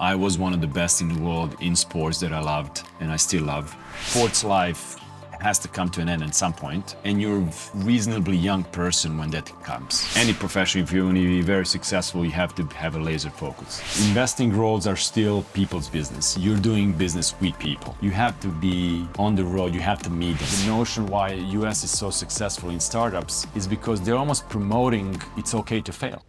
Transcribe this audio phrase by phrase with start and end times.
[0.00, 3.12] I was one of the best in the world in sports that I loved and
[3.12, 3.76] I still love.
[4.06, 4.96] Sports life
[5.42, 9.18] has to come to an end at some point, and you're a reasonably young person
[9.18, 10.10] when that comes.
[10.16, 13.28] Any profession, if you want to be very successful, you have to have a laser
[13.30, 13.82] focus.
[14.08, 16.36] Investing roles are still people's business.
[16.38, 17.94] You're doing business with people.
[18.00, 20.48] You have to be on the road, you have to meet them.
[20.60, 25.54] The notion why US is so successful in startups is because they're almost promoting it's
[25.54, 26.22] okay to fail.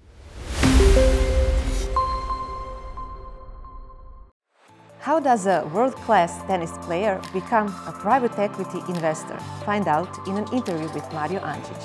[5.01, 9.35] How does a world-class tennis player become a private equity investor?
[9.65, 11.81] Find out in an interview with Mario Ancic.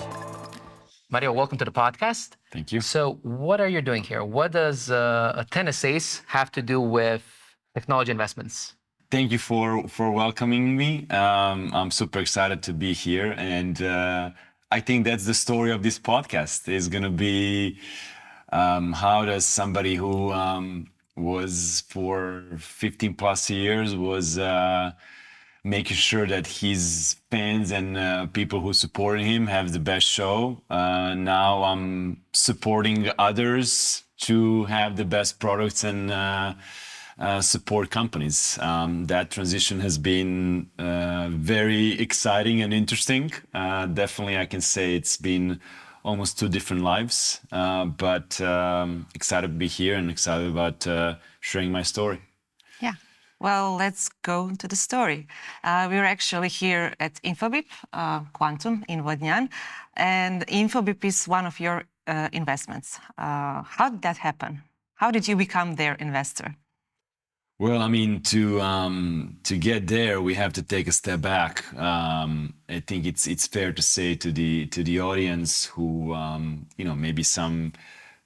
[1.08, 2.32] Mario, welcome to the podcast.
[2.52, 2.82] Thank you.
[2.82, 4.22] So, what are you doing here?
[4.22, 7.22] What does uh, a tennis ace have to do with
[7.74, 8.74] technology investments?
[9.10, 11.06] Thank you for for welcoming me.
[11.08, 14.30] Um, I'm super excited to be here, and uh,
[14.70, 16.68] I think that's the story of this podcast.
[16.68, 17.78] Is going to be
[18.52, 24.92] um, how does somebody who um, was for 15 plus years was uh,
[25.64, 30.62] making sure that his fans and uh, people who support him have the best show.
[30.70, 36.54] Uh, now I'm supporting others to have the best products and uh,
[37.18, 38.58] uh, support companies.
[38.60, 43.32] Um, that transition has been uh, very exciting and interesting.
[43.52, 45.60] definitely, I can say it's been
[46.06, 51.16] almost two different lives, uh, but um, excited to be here and excited about uh,
[51.40, 52.20] sharing my story.
[52.80, 52.94] Yeah.
[53.40, 55.26] Well, let's go to the story.
[55.64, 59.48] Uh, we're actually here at Infobip uh, Quantum in Vodnjan,
[59.94, 62.98] and Infobip is one of your uh, investments.
[63.18, 64.62] Uh, how did that happen?
[64.94, 66.54] How did you become their investor?
[67.58, 71.72] Well, I mean, to um, to get there, we have to take a step back.
[71.74, 76.66] Um, I think it's it's fair to say to the to the audience who um,
[76.76, 77.72] you know maybe some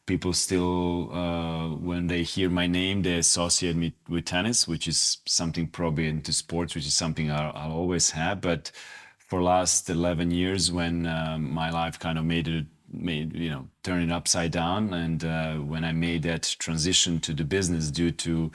[0.07, 5.19] people still uh, when they hear my name they associate me with tennis, which is
[5.27, 8.41] something probably into sports, which is something I'll, I'll always have.
[8.41, 8.73] But
[9.19, 13.69] for last eleven years, when uh, my life kind of made it made you know
[13.85, 18.11] turn it upside down, and uh, when I made that transition to the business due
[18.13, 18.51] to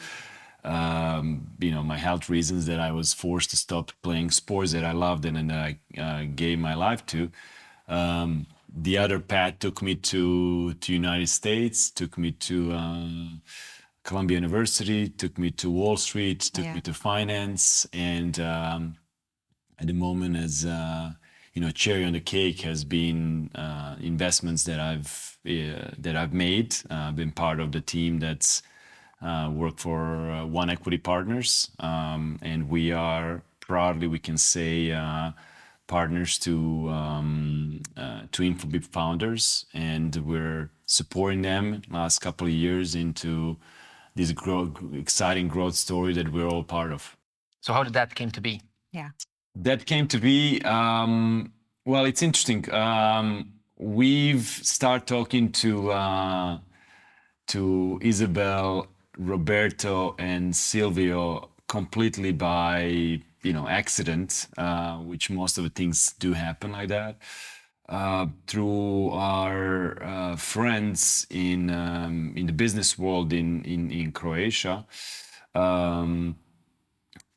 [0.65, 4.91] you know my health reasons that I was forced to stop playing sports that I
[4.91, 7.29] loved and, and I uh, gave my life to.
[7.87, 13.09] Um, the other path took me to to United States, took me to uh,
[14.03, 16.73] Columbia University, took me to Wall Street, took yeah.
[16.73, 18.95] me to finance, and um,
[19.79, 21.11] at the moment, as uh,
[21.53, 26.33] you know, cherry on the cake has been uh, investments that I've uh, that I've
[26.33, 26.75] made.
[26.89, 28.61] I've uh, been part of the team that's
[29.53, 35.31] work for uh, One Equity Partners, um, and we are proudly, we can say, uh,
[35.88, 37.81] partners to um,
[38.31, 43.58] to Infobip founders, and we're supporting them last couple of years into
[44.16, 44.34] this
[44.94, 47.16] exciting growth story that we're all part of.
[47.62, 48.62] So how did that came to be?
[48.92, 49.09] Yeah.
[49.56, 51.52] That came to be, um,
[51.86, 52.72] well, it's interesting.
[52.72, 56.59] Um, we've started talking to uh,
[57.47, 65.69] to Izabel Roberto and Silvio completely by you know accident, uh, which most of the
[65.69, 67.17] things do happen like that.
[67.87, 74.85] Uh, through our uh, friends in um, in the business world in in, in Croatia,
[75.53, 76.35] um,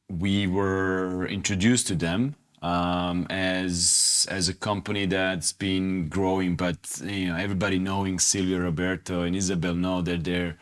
[0.08, 6.56] we were introduced to them um, as as a company that's been growing.
[6.56, 10.56] But you know, everybody knowing Silvio Roberto and Izabel know that they're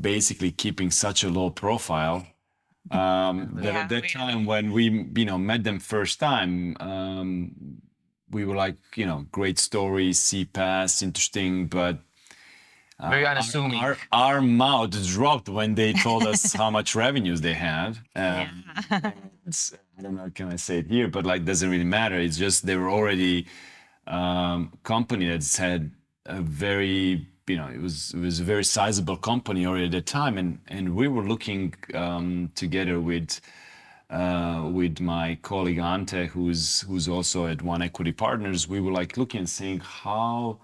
[0.00, 2.26] basically keeping such a low profile
[2.90, 7.52] um, that yeah, at that time when we you know met them first time um,
[8.30, 11.98] we were like you know great story CPaaS interesting but
[12.98, 13.78] uh, very unassuming.
[13.78, 17.98] our, our, our, mouth dropped when they told us how much revenues they had.
[18.14, 19.10] Um, yeah.
[19.98, 22.18] I don't know can I say it here but like doesn't really matter.
[22.18, 23.46] It's just they were already
[24.06, 25.90] um, company that's had
[26.24, 30.00] a very you know, it was it was a very sizable company already at the
[30.00, 33.40] time, and and we were looking um, together with
[34.10, 38.68] uh, with my colleague Ante, who's who's also at One Equity Partners.
[38.68, 40.60] We were like looking and saying how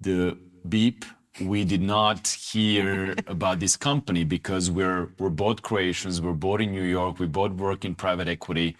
[0.00, 0.38] the
[0.68, 1.04] beep
[1.40, 6.72] we did not hear about this company because we're we're both Croatians, we're both in
[6.72, 8.76] New York, we both work in private equity.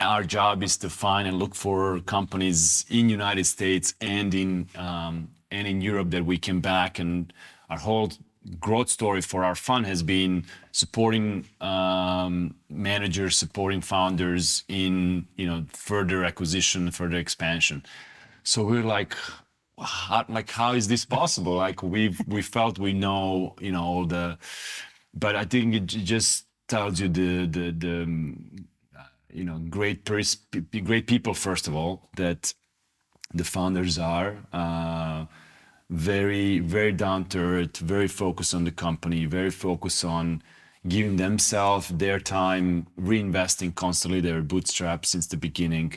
[0.00, 5.28] Our job is to find and look for companies in United States and in um,
[5.56, 7.32] and in Europe that we came back and
[7.70, 8.12] our whole
[8.60, 15.64] growth story for our fund has been supporting um, managers, supporting founders in you know
[15.72, 17.84] further acquisition, further expansion.
[18.44, 19.14] So we're like,
[19.80, 21.54] how, like how is this possible?
[21.56, 24.38] Like we've we felt we know you know all the
[25.14, 28.66] but I think it just tells you the the the um,
[29.32, 30.46] you know great pers-
[30.84, 32.54] great people first of all that
[33.34, 35.26] the founders are uh,
[35.90, 40.42] very very down to earth very focused on the company very focused on
[40.88, 45.92] giving themselves their time reinvesting constantly their bootstraps since the beginning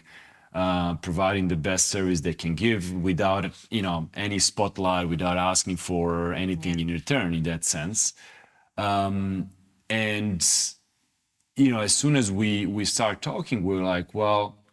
[0.53, 5.77] uh, providing the best service they can give without you know any spotlight without asking
[5.77, 8.13] for anything in return in that sense.
[8.77, 9.51] Um,
[9.89, 10.45] and
[11.55, 14.63] you know as soon as we we start talking we're like well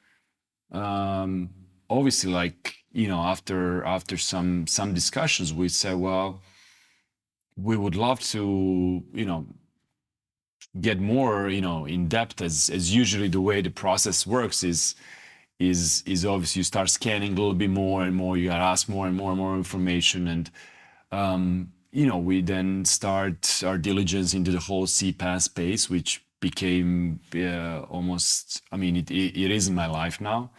[0.73, 1.51] um,
[1.91, 6.41] obviously like you know after after some some discussions we said well
[7.57, 9.47] we would love to you know
[10.81, 14.95] get more you know in depth as as usually the way the process works is
[15.59, 18.71] is is obviously you start scanning a little bit more and more you got to
[18.75, 20.51] ask more and more and more information and
[21.13, 27.21] um, you know we then start our diligence into the whole CPaaS space which became
[27.35, 30.51] uh, almost i mean it, it, it is in my life now.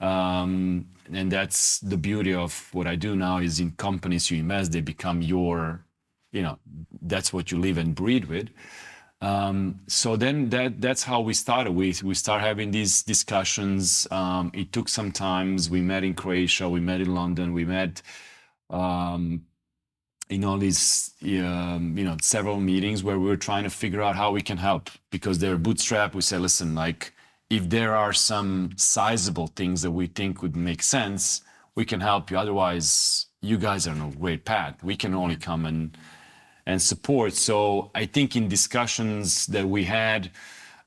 [0.00, 4.72] Um, and that's the beauty of what i do now is in companies you invest
[4.72, 5.84] they become your
[6.32, 6.58] you know
[7.02, 8.48] that's what you live and breathe with
[9.22, 11.70] um, so then that that's how we started.
[11.70, 14.08] We we start having these discussions.
[14.10, 15.70] Um, it took some times.
[15.70, 16.68] We met in Croatia.
[16.68, 17.52] We met in London.
[17.52, 18.02] We met
[18.68, 19.46] um,
[20.28, 24.16] in all these um, you know several meetings where we were trying to figure out
[24.16, 26.16] how we can help because they're bootstrap.
[26.16, 27.12] We said, listen, like
[27.52, 31.42] if there are some sizable things that we think would make sense,
[31.74, 32.38] we can help you.
[32.38, 34.82] Otherwise, you guys are on a great path.
[34.82, 35.96] We can only come and
[36.64, 37.34] and support.
[37.34, 40.30] So I think in discussions that we had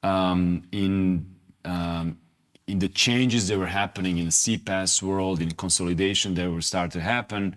[0.02, 1.28] um, in
[1.66, 2.18] um,
[2.66, 6.90] in the changes that were happening in the CPaaS world, in consolidation that were start
[6.92, 7.56] to happen,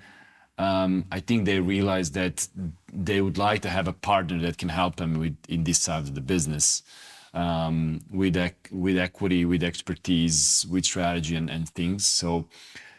[0.58, 2.46] um, I think they realized that
[2.92, 6.02] they would like to have a partner that can help them with in this side
[6.02, 6.82] of the business.
[7.34, 12.06] Um, with equity, with expertise, with strategy and, things.
[12.06, 12.48] So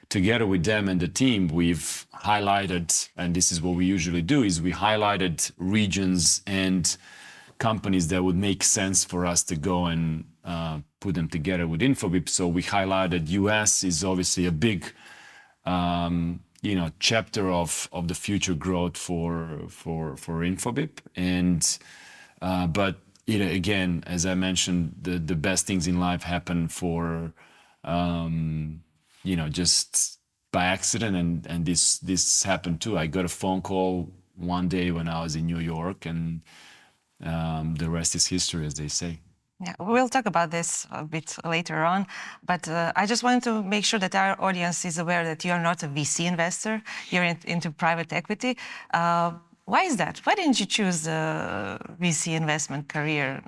[0.09, 4.43] together with them and the team, we've highlighted, and this is what we usually do,
[4.43, 6.95] is we highlighted regions and
[7.59, 11.81] companies that would make sense for us to go and uh, put them together with
[11.81, 12.27] Infobip.
[12.27, 14.85] So we highlighted US is obviously a big,
[15.65, 19.67] um, you know, chapter of the future growth for
[20.43, 21.77] Infobip, and
[22.41, 22.97] uh, but
[23.29, 27.33] you know, again, as I mentioned, the the best things in life happen for.
[27.83, 28.81] Um,
[29.23, 30.19] you know just
[30.51, 34.91] by accident and and this this happened too i got a phone call one day
[34.91, 36.41] when i was in new york and
[37.21, 39.19] um, the rest is history as they say
[39.67, 42.05] Yeah, we'll talk about this a bit later on,
[42.51, 45.51] but uh, I just wanted to make sure that our audience is aware that you
[45.55, 46.81] are not a VC investor.
[47.11, 48.51] You're in, into private equity.
[48.99, 49.31] Uh,
[49.69, 50.15] why is that?
[50.25, 51.21] Why didn't you choose the
[52.01, 53.41] VC investment career?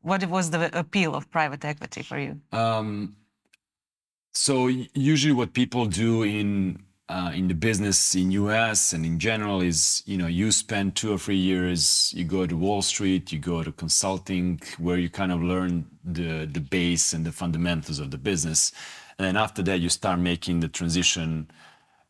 [0.00, 2.40] What was the appeal of private equity for you?
[2.52, 3.16] um,
[4.34, 9.60] so usually what people do in uh, in the business in us and in general
[9.60, 13.38] is you know you spend two or three years you go to wall street you
[13.38, 18.10] go to consulting where you kind of learn the the base and the fundamentals of
[18.10, 18.72] the business
[19.18, 21.46] and then after that you start making the transition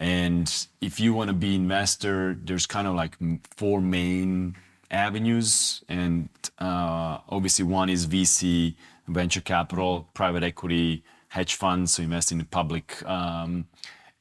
[0.01, 3.17] and if you want to be investor there's kind of like
[3.57, 4.57] four main
[4.91, 5.83] avenues.
[5.89, 8.75] And uh, obviously one is vc
[9.09, 13.67] venture capital private equity hedge funds so invest in the public um,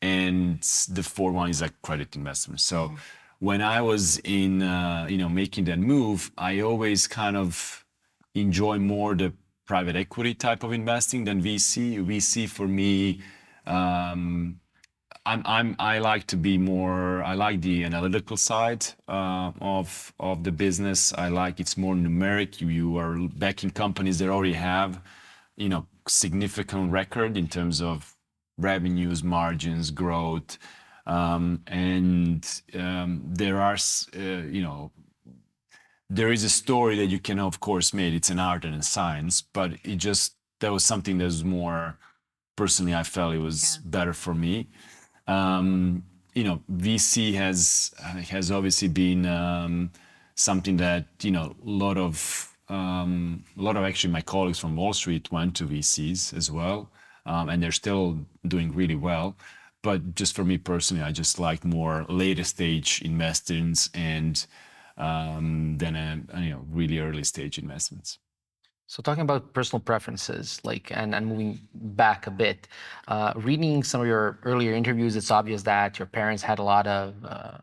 [0.02, 2.60] and the fourth one is like credit investment.
[2.60, 2.96] So
[3.40, 7.84] when i was in uh, you know making that move i always kind of
[8.36, 9.34] enjoy more the
[9.66, 13.22] private equity type of investing than vc vc for me
[13.66, 14.60] um,
[15.26, 20.44] I'm, I'm I like to be more I like the analytical side uh, of of
[20.44, 21.14] the business.
[21.14, 22.60] I like it's more numeric.
[22.60, 25.02] You, you are backing companies that already have,
[25.56, 28.16] you know, significant record in terms of
[28.58, 30.58] revenues, margins, growth,
[31.06, 33.78] um, and um, there are
[34.16, 34.92] uh, you know
[36.10, 38.14] there is a story that you can of course make.
[38.14, 41.98] It's an art and a science, but it just that was something that was more
[42.58, 44.68] personally I felt it was better for me
[46.34, 47.94] you know, VC has
[48.30, 49.92] has obviously been um,
[50.36, 54.76] something that you know a lot of um, a lot of actually my colleagues from
[54.76, 56.90] Wall Street went to VCs as well,
[57.26, 59.36] um, and they're still doing really well.
[59.82, 64.46] But just for me personally, I just like more later stage investments and
[64.98, 68.20] um, than you know really early stage investments.
[68.94, 72.68] So talking about personal preferences, like and, and moving back a bit,
[73.08, 76.86] uh, reading some of your earlier interviews, it's obvious that your parents had a lot
[76.86, 77.58] of uh,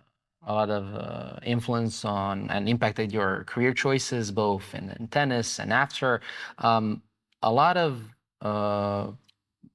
[0.45, 5.61] a lot of uh, influence on and impacted your career choices, both in, in tennis
[5.61, 6.21] and after.
[6.59, 7.01] Um,
[7.45, 8.03] a lot of
[8.43, 9.13] uh,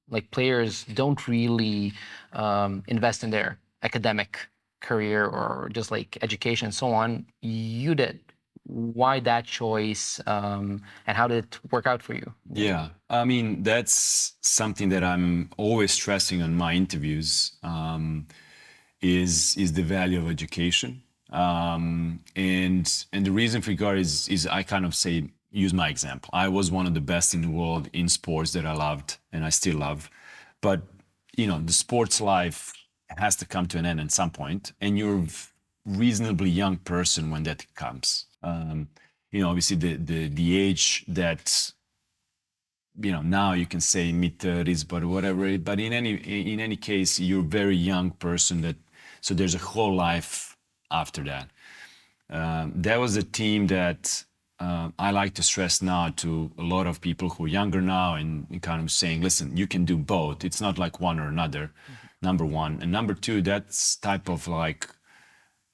[0.09, 1.93] like players don't really
[2.33, 4.39] um, invest in their academic
[4.81, 7.25] career or just like education and so on.
[7.41, 8.24] You did.
[8.67, 12.33] Why that choice, um, and how did it work out for you?
[12.51, 17.53] Yeah, I mean that's something that I'm always stressing on my interviews.
[17.61, 18.27] Um,
[19.01, 24.47] is is the value of education, um, and and the reason for it is is
[24.47, 26.29] I kind of say use my example.
[26.33, 29.45] I was one of the best in the world in sports that I loved and
[29.45, 30.09] I still love,
[30.61, 30.81] but
[31.37, 32.73] you know the sports life
[33.09, 35.27] has to come to an end at some point, and you're a
[35.85, 38.25] reasonably young person when that comes.
[38.41, 38.89] Um,
[39.31, 41.71] you know, obviously the the the age that
[43.01, 46.13] you know now you can say mid 30s but whatever but in any
[46.51, 48.77] in any case you're a very young person that
[49.21, 50.55] so there's a whole life
[50.91, 51.49] after that.
[52.29, 54.23] Um, that was a team that
[54.59, 58.15] uh, i like to stress now to a lot of people who are younger now
[58.15, 60.45] and, and kind of saying listen you can do both.
[60.45, 61.71] It's not like one or another
[62.21, 62.79] number one.
[62.81, 64.87] And number two that's type of like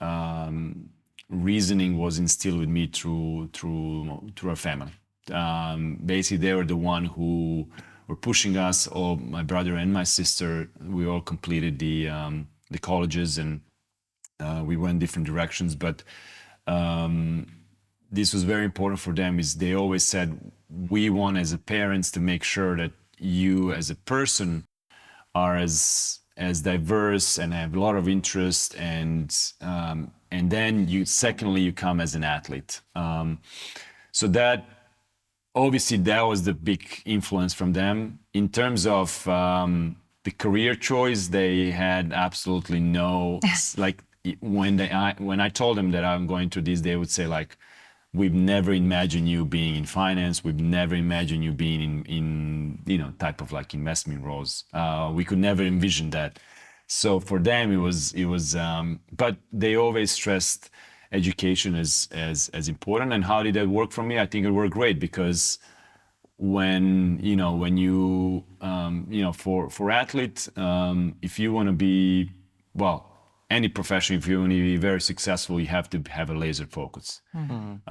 [0.02, 0.90] um,
[1.30, 4.92] reasoning was instilled with me through through through our family.
[5.32, 7.68] Um, basically they were the one who
[8.08, 10.70] were pushing us all my brother and my sister.
[10.84, 13.62] We all completed the um, the colleges and
[14.40, 16.04] uh, we went different directions but
[16.68, 17.46] um,
[18.12, 20.52] this was very important for them is they always said
[20.90, 24.66] we want as a parents to make sure that you as a person
[25.36, 31.06] are as as diverse and have a lot of interest and um, and then you
[31.06, 32.82] secondly you come as an athlete.
[32.96, 33.40] Um,
[34.12, 34.66] so that
[35.54, 38.20] obviously that was the big influence from them.
[38.34, 43.40] In terms of um, the career choice they had absolutely no
[43.78, 44.04] like
[44.40, 47.26] when they I, when i told them that i'm going to this they would say
[47.26, 47.58] like
[48.14, 50.44] we've never imagined you being in finance.
[50.44, 54.66] We've never imagined you being in in you know type of like investment roles.
[54.74, 56.40] Uh, we could never envision that.
[56.88, 60.70] So for them it was it was um, but they always stressed
[61.12, 63.14] education as as as important.
[63.14, 64.20] And how did that work for me?
[64.20, 65.60] I think it worked great because
[66.38, 71.68] when you know when you um, you know for for athletes um, if you want
[71.68, 72.32] to be
[72.74, 73.11] well
[73.52, 76.66] any profession if you want to be very successful you have to have a laser
[76.66, 77.22] focus.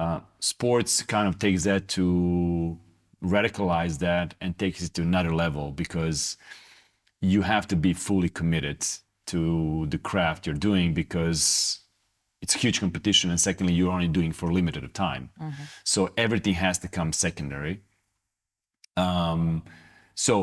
[0.02, 2.78] Uh, sports kind of takes that to
[3.22, 6.36] radicalize that and takes it to another level because
[7.20, 8.80] you have to be fully committed
[9.26, 11.80] to the craft you're doing because
[12.42, 15.24] it's a huge competition and secondly you're only doing for a limited time.
[15.84, 17.82] So everything has to come secondary.
[18.96, 19.62] Um,
[20.14, 20.34] so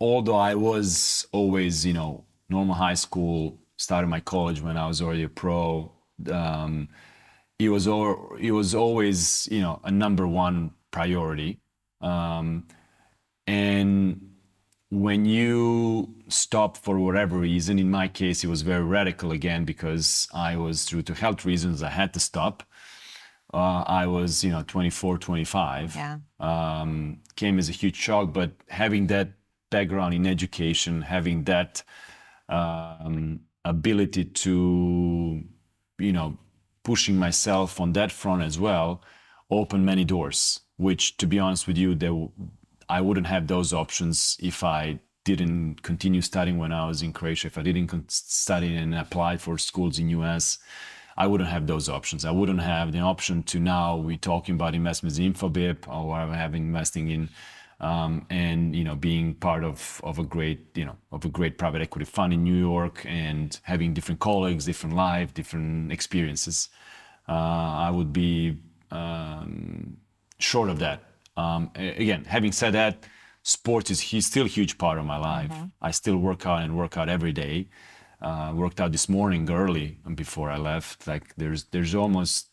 [0.00, 5.00] although I was always, you know, normal high school, started my college when I was
[5.00, 5.90] already a pro,
[6.30, 6.88] um,
[7.58, 11.60] it was al- it was always, you know, a number one priority.
[12.00, 12.66] Um,
[13.46, 14.30] and
[14.90, 20.28] when you stop for whatever reason, in my case, it was very radical again because
[20.34, 22.62] I was due to health reasons, I had to stop.
[23.52, 26.18] Uh, I was, you know, 24, 25 Yeah.
[26.38, 28.32] um, came as a huge shock.
[28.32, 29.28] But having that
[29.70, 31.82] background in education, having that
[32.48, 35.42] um, ability to,
[35.98, 36.38] you know,
[36.82, 39.02] pushing myself on that front as well,
[39.50, 40.60] opened many doors.
[40.76, 41.88] Which, to be honest with you,
[42.88, 47.48] I wouldn't have those options if I didn't continue studying when I was in Croatia.
[47.48, 50.58] If I didn't study and apply for schools in US,
[51.16, 52.24] I wouldn't have those options.
[52.24, 56.34] I wouldn't have the option to now we're talking about investments in Infobip or I
[56.34, 57.28] have investing in
[57.80, 61.80] and you know being part of of a great you know of a great private
[61.82, 66.68] equity fund in New York and having different colleagues, different life, different experiences.
[67.28, 67.32] Uh,
[67.86, 68.58] I would be
[68.90, 69.96] um,
[70.38, 71.02] short of that.
[71.36, 73.06] Um, again, having said that,
[73.42, 75.50] sports is he's still a huge part of my life.
[75.80, 77.68] I still work out and work out every day.
[78.20, 81.06] Uh, worked out this morning early before I left.
[81.06, 82.50] Like there's there's almost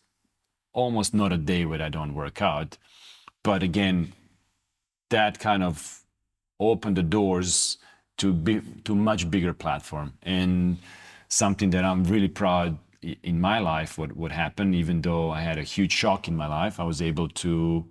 [0.72, 2.78] almost not a day where I don't work out.
[3.42, 4.12] But again,
[5.10, 6.00] that kind of
[6.60, 7.78] opened the doors
[8.18, 10.12] to be to much bigger platform.
[10.22, 10.78] And
[11.28, 12.78] something that I'm really proud
[13.22, 16.48] in my life what what happened even though I had a huge shock in my
[16.48, 17.86] life I was able to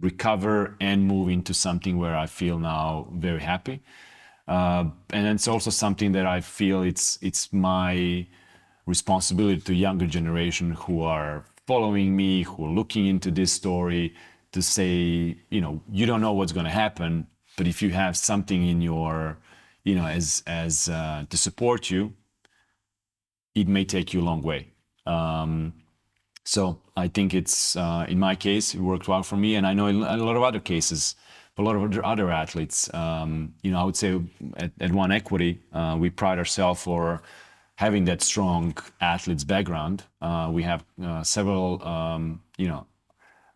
[0.00, 3.82] recover and move into something where I feel now very happy.
[4.46, 8.26] Uh, and it's also something that I feel it's it's my
[8.86, 14.14] responsibility to younger generation who are following me, who are looking into this story,
[14.52, 18.16] to say, you know, you don't know what's going to happen, but if you have
[18.16, 19.38] something in your,
[19.84, 22.12] you know, as as uh, to support you,
[23.54, 24.68] it may take you a long way.
[25.06, 25.72] Um,
[26.44, 29.74] so I think it's uh, in my case it worked well for me, and I
[29.74, 31.14] know in a lot of other cases,
[31.58, 32.92] a lot of other- athletes.
[32.94, 34.20] Um, you know, I would say
[34.56, 37.22] at, at One Equity, uh, we pride ourselves for
[37.76, 40.04] having that strong athletes background.
[40.20, 42.86] Uh, we have uh, several, um, you know,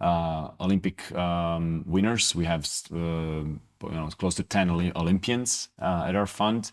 [0.00, 2.34] Olympic um, winners.
[2.34, 6.72] We have uh, you know close to ten Olympians uh, at our fund.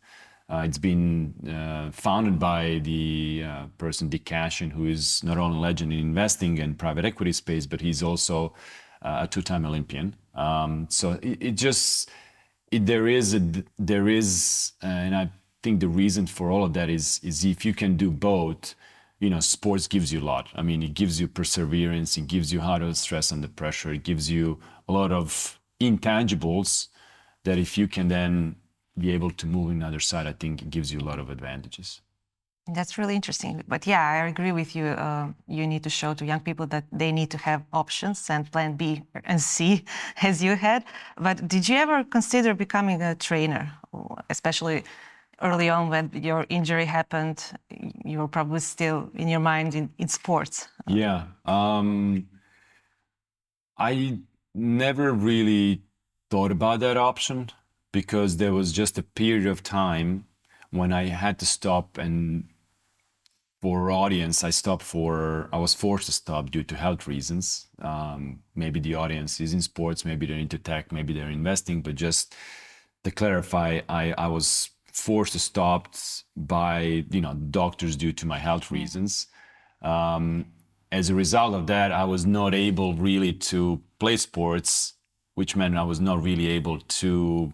[0.50, 5.58] Uh, it's been uh, founded by the uh, person Dick Cashin, who is not only
[5.58, 8.54] a legend in investing and private equity space, but he's also
[9.02, 10.16] uh, a two-time Olympian.
[10.36, 12.10] Um, so it, it just
[12.72, 13.42] it, there is a
[13.80, 15.30] there is, uh, and I
[15.62, 18.76] think the reason for all of that is is if you can do both,
[19.24, 20.50] you know, sports gives you a lot.
[20.54, 24.04] I mean, it gives you perseverance, it gives you how to stress under pressure, it
[24.04, 26.90] gives you a lot of intangibles
[27.46, 28.58] that if you can then
[28.98, 31.20] be able to move in the other side, I think it gives you a lot
[31.20, 32.02] of advantages.
[32.68, 33.64] That's really interesting.
[33.68, 34.86] But yeah, I agree with you.
[34.86, 38.50] Uh, you need to show to young people that they need to have options and
[38.52, 39.84] plan B and C,
[40.22, 40.84] as you had.
[41.18, 43.72] But did you ever consider becoming a trainer,
[44.30, 44.84] especially
[45.44, 47.44] early on when your injury happened?
[48.06, 50.68] You were probably still in your mind in, in sports.
[50.88, 51.26] Yeah.
[51.46, 52.28] Um,
[53.78, 54.20] I
[54.56, 55.84] never really
[56.32, 57.50] thought about that option
[57.92, 60.26] because there was just a period of time
[60.72, 62.46] when I had to stop and
[63.64, 67.68] for audience, I stopped for, I was forced to stop due to health reasons.
[67.82, 71.96] Um, maybe the audience is in sports, maybe they're into tech, maybe they're investing, but
[71.96, 72.36] just
[73.06, 75.96] to clarify, I, I was forced to stop
[76.36, 79.28] by, you know, doctors due to my health reasons.
[79.82, 80.46] Um,
[80.92, 84.94] as a result of that, I was not able really to play sports,
[85.34, 87.52] which meant I was not really able to,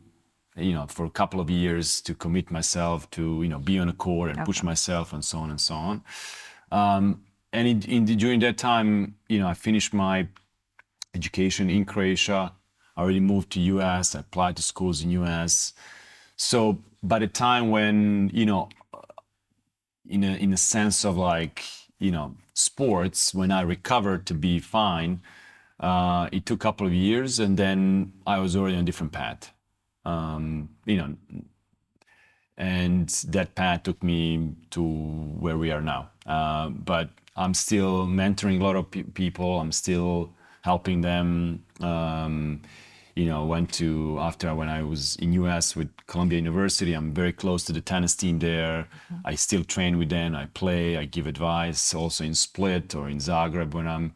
[0.58, 3.88] you know, for a couple of years to commit myself to, you know, be on
[3.88, 6.03] a court and push myself and so on and so on.
[6.72, 10.27] Um, and in, in the, during that time, you know, I finished my
[11.15, 12.51] education in Croatia.
[12.98, 14.15] I already moved to US.
[14.15, 15.73] I applied to schools in US.
[16.39, 18.69] So by the time when you know,
[20.08, 21.63] in a in a sense of like
[21.99, 25.21] you know sports, when I recovered to be fine,
[25.82, 29.12] uh, it took a couple of years, and then I was already on a different
[29.12, 29.52] path.
[30.06, 31.15] Um, you know,
[32.58, 36.10] and that path took me to where we are now.
[36.25, 39.60] Uh, but I'm still mentoring a lot of pe- people.
[39.60, 41.65] I'm still helping them.
[41.82, 42.62] Um,
[43.19, 46.93] you know, went to after when I was in US with Columbia University.
[46.93, 48.88] I'm very close to the tennis team there.
[49.25, 50.36] I still train with them.
[50.36, 50.95] I play.
[50.95, 54.13] I give advice also in Split or in Zagreb when I'm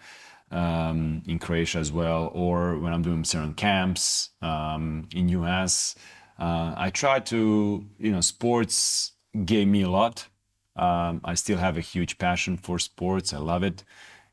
[0.51, 5.95] um, in Croatia as well, or when I'm doing certain camps um, in US.
[6.39, 9.11] Uh, I try to, you know, sports
[9.43, 10.27] gave me a lot.
[10.77, 13.33] Um, I still have a huge passion for sports.
[13.33, 13.83] I love it.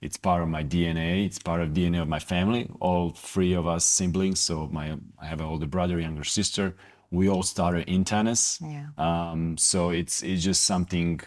[0.00, 1.26] It's part of my DNA.
[1.26, 2.70] It's part of DNA of my family.
[2.80, 4.40] All three of us siblings.
[4.40, 6.74] So my I have an older brother, younger sister.
[7.10, 8.58] We all started in tennis.
[8.62, 8.86] Yeah.
[8.96, 11.20] Um, so it's it's just something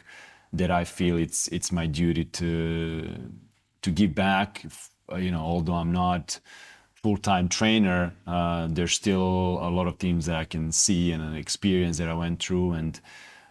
[0.53, 3.31] that I feel it's it's my duty to
[3.81, 4.65] to give back.
[5.11, 6.39] Uh, you know, although I'm not
[6.95, 11.35] full-time trainer, uh, there's still a lot of teams that I can see and an
[11.35, 12.99] experience that I went through, and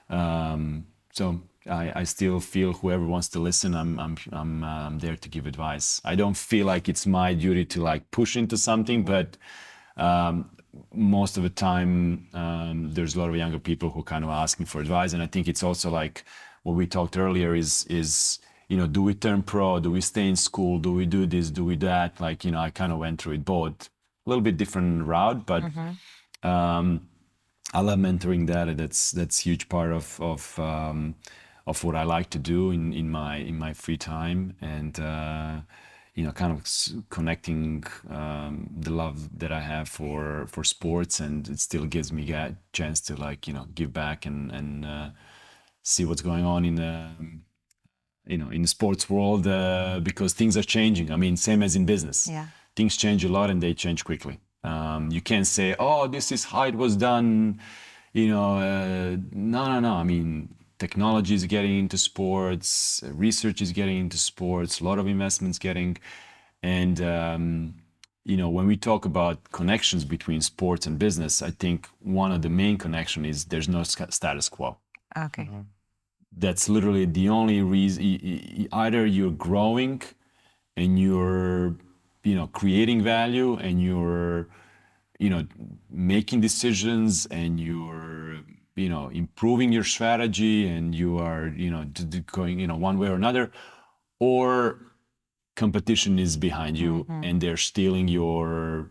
[0.09, 4.99] um, so I, I still feel whoever wants to listen, I'm I'm I'm, uh, I'm
[4.99, 6.01] there to give advice.
[6.05, 9.37] I don't feel like it's my duty to like push into something, but
[9.97, 10.51] um,
[10.93, 14.67] most of the time um, there's a lot of younger people who kind of asking
[14.67, 16.25] for advice, and I think it's also like
[16.65, 20.29] what we talked earlier is is you know do we turn pro, do we stay
[20.29, 22.21] in school, do we do this, do we that?
[22.21, 23.89] Like you know I kind of went through it both,
[24.27, 25.63] a little bit different route, but.
[26.43, 27.09] Um,
[27.75, 28.77] I love mentoring that.
[28.77, 31.15] That's that's huge part of of um,
[31.67, 35.61] of what I like to do in, in my in my free time, and uh,
[36.15, 36.63] you know, kind of
[37.09, 42.31] connecting um, the love that I have for for sports, and it still gives me
[42.33, 45.11] a chance to like you know give back and and uh,
[45.83, 47.11] see what's going on in the
[48.27, 51.11] you know in the sports world uh, because things are changing.
[51.11, 52.47] I mean, same as in business Yeah.
[52.75, 54.39] things change a lot and they change quickly.
[54.65, 57.59] Um, you can't say, "Oh, this is how it was done."
[58.13, 59.95] You know, uh, no, no, no.
[59.95, 62.69] I mean, technology is getting into sports,
[63.27, 65.93] research is getting into sports, a lot of investments getting,
[66.77, 67.45] and um,
[68.31, 71.79] you know, when we talk about connections between sports and business, I think
[72.21, 73.83] one of the main connection is there's no
[74.21, 74.69] status quo
[75.27, 75.49] Okay.
[76.45, 78.03] that's literally the only reason
[78.85, 80.01] either you're growing
[80.81, 81.67] and you're
[82.29, 84.49] you know creating value and you're
[85.19, 85.43] you know
[85.91, 88.39] making decisions and you're
[88.77, 91.85] you know improving your strategy and you are you know
[92.27, 93.51] going you know one way or another
[94.21, 94.79] or
[95.57, 97.25] competition is behind you mm-hmm.
[97.25, 98.91] and they're stealing your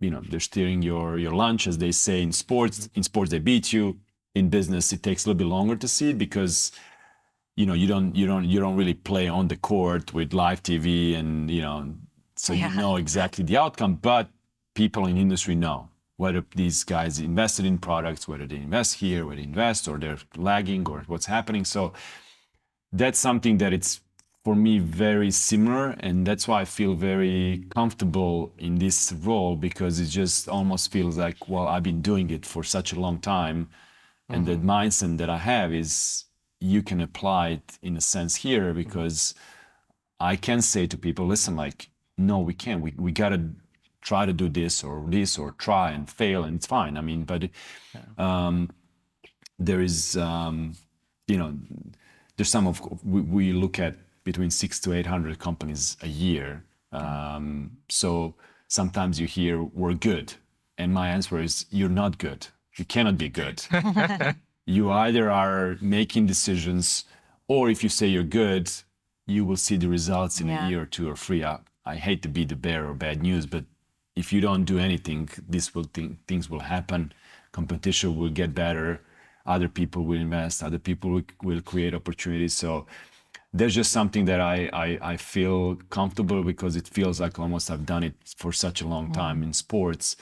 [0.00, 3.38] you know they're stealing your your lunch as they say in sports in sports they
[3.38, 3.98] beat you.
[4.34, 6.70] In business it takes a little bit longer to see it because
[7.56, 10.62] you know you don't you don't you don't really play on the court with live
[10.62, 11.94] tv and you know
[12.36, 12.70] so Yeah.
[12.70, 14.28] you know exactly the outcome but
[14.74, 15.87] people in industry know
[16.18, 20.18] whether these guys invested in products whether they invest here whether they invest or they're
[20.36, 21.64] lagging or what's happening.
[21.64, 21.92] So
[22.92, 24.00] that's something that it's
[24.44, 30.00] for me very similar and that's why i feel very comfortable in this role because
[30.00, 33.68] it just almost feels like well i've been doing it for such a long time
[34.30, 34.70] and the mm-hmm.
[34.70, 36.24] mindset that i have is
[36.60, 39.34] you can apply it in a sense here because
[40.18, 42.82] i can say to people listen like no we can't.
[42.82, 43.40] We, we gotta
[44.00, 47.24] try to do this or this or try and fail and it's fine i mean
[47.24, 47.48] but
[48.16, 48.70] um,
[49.58, 50.74] there is um,
[51.26, 51.52] you know
[52.36, 56.62] there's some of we, we look at between six to eight hundred companies a year.
[56.92, 58.34] Um, so
[58.68, 60.34] sometimes you hear we're good,
[60.76, 62.46] and my answer is you're not good.
[62.76, 63.62] You cannot be good.
[64.66, 67.04] you either are making decisions,
[67.48, 68.70] or if you say you're good,
[69.26, 70.66] you will see the results in Yeah.
[70.66, 71.42] a year or two or three.
[71.42, 73.64] I, I hate to be the bearer of bad news, but
[74.18, 77.12] if you don't do anything, this will th- things will happen.
[77.52, 79.00] Competition will get better.
[79.46, 80.62] Other people will invest.
[80.62, 82.54] Other people will, will create opportunities.
[82.54, 82.86] So
[83.52, 87.86] there's just something that I, I I feel comfortable because it feels like almost I've
[87.94, 90.16] done it for such a long time in sports,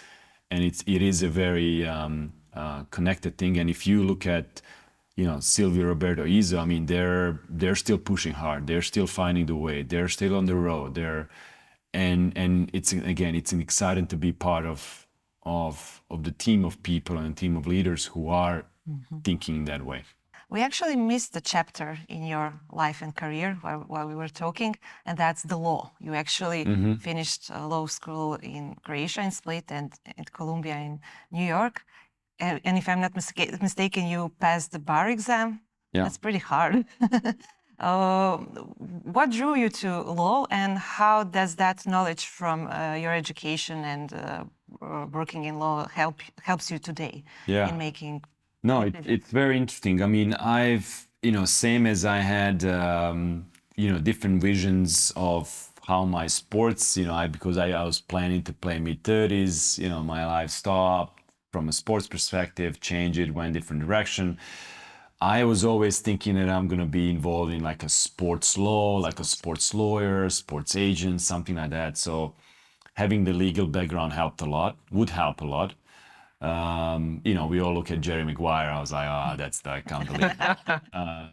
[0.51, 3.59] and it's it is a very um, uh, connected thing.
[3.59, 4.47] And if you look at
[5.17, 8.67] you know Silvio Roberto Izzo, I mean they're they're still pushing hard.
[8.67, 9.83] They're still finding the way.
[9.83, 10.95] They're still on the road.
[10.95, 11.29] They're
[11.97, 15.07] and and it's again it's exciting to be part of
[15.43, 18.65] of of the team of people and team of leaders who are
[19.25, 20.03] thinking that way.
[20.49, 24.77] We actually missed a chapter in your life and career while, while we were talking,
[25.05, 25.91] and that's the law.
[25.99, 26.65] You actually
[27.01, 31.01] finished uh, law school in Croatia, in Split, and at Columbia in
[31.33, 31.85] New York.
[32.39, 35.63] And, and if I'm not mistaken, you passed the bar exam.
[35.93, 36.05] Yeah.
[36.05, 36.85] That's pretty hard.
[37.79, 38.39] uh,
[39.13, 44.13] what drew you to law, and how does that knowledge from uh, your education and
[44.13, 44.45] uh,
[44.83, 47.69] uh, working in law help helps you today Yeah.
[47.69, 48.23] in making
[48.63, 50.03] No, it, it's very interesting.
[50.03, 55.71] I mean, I've, you know, same as I had, um, you know, different visions of
[55.87, 59.79] how my sports, you know, I, because I, I was planning to play mid 30s,
[59.79, 64.39] you know, my life stopped from a sports perspective, change it, went different direction.
[65.21, 68.97] I was always thinking that I'm going to be involved in like a sports law,
[68.99, 71.97] like a sports lawyer, sports agent, something like that.
[71.97, 72.35] So
[72.95, 75.75] having the legal background helped a lot, would help a lot
[76.41, 78.71] um, you know, we all look at Jerry Maguire.
[78.71, 80.33] I was like, oh, that's the, I can't believe
[80.93, 81.29] uh,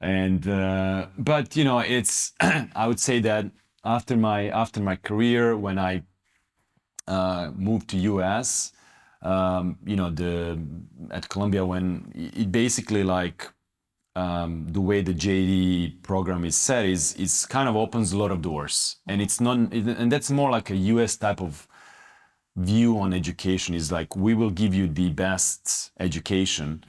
[0.00, 3.46] and uh, but you know, it's I would say that
[3.84, 6.02] after my after my career, when I
[7.06, 8.72] uh, moved to US,
[9.22, 10.58] um, you know, the
[11.10, 13.48] at Columbia when it basically like
[14.14, 18.30] um, the way the JD program is set is it's kind of opens a lot
[18.30, 21.68] of doors, and it's not, and that's more like a US type of
[22.56, 26.82] view on education is like we will give you the best education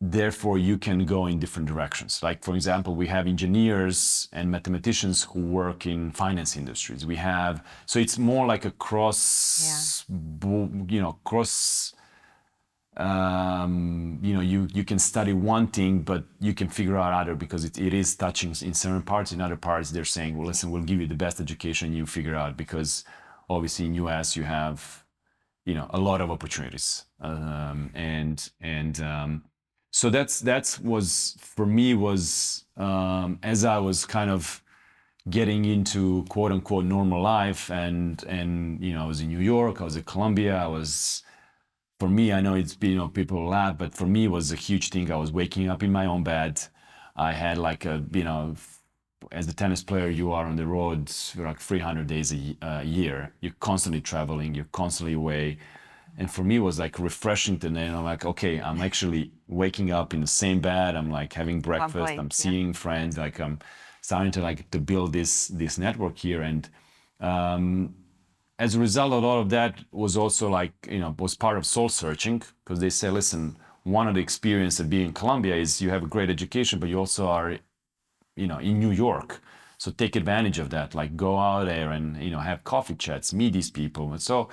[0.00, 2.22] therefore you can go in different directions.
[2.22, 7.06] Like for example we have engineers and mathematicians who work in finance industries.
[7.06, 11.94] We have so it's more like a cross bo- you know cross
[12.96, 17.34] um, you know you you can study one thing but you can figure out other
[17.34, 19.32] because it, it is touching in certain parts.
[19.32, 22.34] In other parts they're saying well listen we'll give you the best education you figure
[22.34, 23.04] out because
[23.48, 25.04] obviously in us you have
[25.64, 27.04] you know a lot of opportunities.
[27.20, 29.44] Um, and and um,
[29.98, 34.62] so that's that's was for me was um, as i was kind of
[35.30, 39.80] getting into quote unquote normal life and and you know i was in new york
[39.80, 41.22] i was in columbia i was
[41.98, 44.52] for me i know it's been you know people laugh but for me it was
[44.52, 46.60] a huge thing i was waking up in my own bed
[47.16, 48.54] i had like a you know
[49.32, 52.56] as a tennis player, you are on the road for like 300 days a, y-
[52.62, 53.32] a year.
[53.40, 54.54] You're constantly traveling.
[54.54, 55.58] You're constantly away.
[56.18, 59.90] And for me, it was like refreshing to know, I'm like, okay, I'm actually waking
[59.90, 60.96] up in the same bed.
[60.96, 62.12] I'm like having breakfast.
[62.12, 62.42] I'm yeah.
[62.44, 63.18] seeing friends.
[63.18, 63.58] Like I'm
[64.00, 66.42] starting to like to build this this network here.
[66.42, 66.68] And
[67.20, 67.94] um,
[68.58, 71.66] as a result, a lot of that was also like you know was part of
[71.66, 75.82] soul searching because they say, listen, one of the experience of being in columbia is
[75.82, 77.58] you have a great education, but you also are
[78.36, 79.40] you know in new york
[79.78, 83.32] so take advantage of that like go out there and you know have coffee chats
[83.32, 84.48] meet these people and so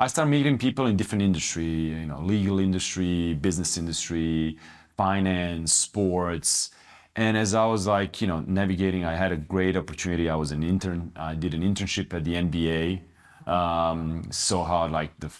[0.00, 4.56] I started meeting people in different industry, you know, legal industry, business industry,
[4.96, 6.70] finance, sports.
[7.16, 10.30] And as I was like, you know, navigating, I had a great opportunity.
[10.30, 11.12] I was an intern.
[11.16, 13.02] I did an internship at the NBA.
[13.46, 15.30] Um, saw how like the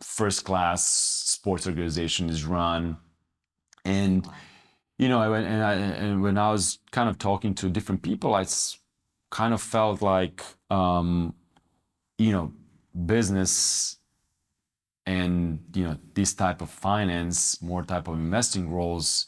[0.00, 2.96] first class sports organization is run,
[3.84, 4.26] and
[4.98, 8.34] you know, went, and, I, and when I was kind of talking to different people,
[8.34, 8.46] I
[9.30, 11.34] kind of felt like, um,
[12.16, 12.54] you know,
[13.04, 13.95] business
[15.06, 19.26] and you know this type of finance, more type of investing roles,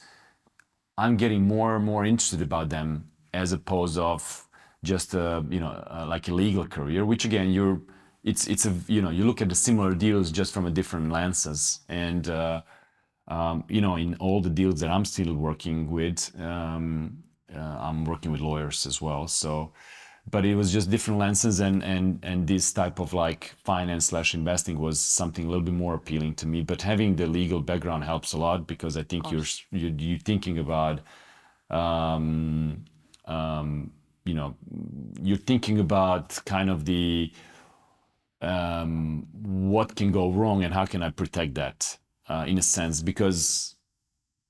[0.97, 4.49] I'm getting more and more interested about them as opposed of
[4.83, 7.81] just a, you know uh, like a legal career, which again you're
[8.25, 11.11] it's it's a you know you look at the similar deals just from a different
[11.11, 12.29] lenses and.
[12.29, 12.63] Uh,
[13.29, 17.23] um, you know, in all the deals that I'm still working with, um,
[17.55, 19.29] uh, I'm working with lawyers as well.
[19.29, 19.73] So,
[20.31, 24.35] but it was just different lenses, and and and this type of like finance slash
[24.35, 26.63] investing was something a little bit more appealing to me.
[26.63, 30.59] But having the legal background helps a lot because I think you're you're, you're thinking
[30.59, 31.01] about,
[31.71, 32.85] um,
[33.25, 33.93] um,
[34.25, 34.55] you know,
[35.23, 37.33] you're thinking about kind of the
[38.41, 43.03] um, what can go wrong and how can I protect that uh, in a sense
[43.03, 43.75] because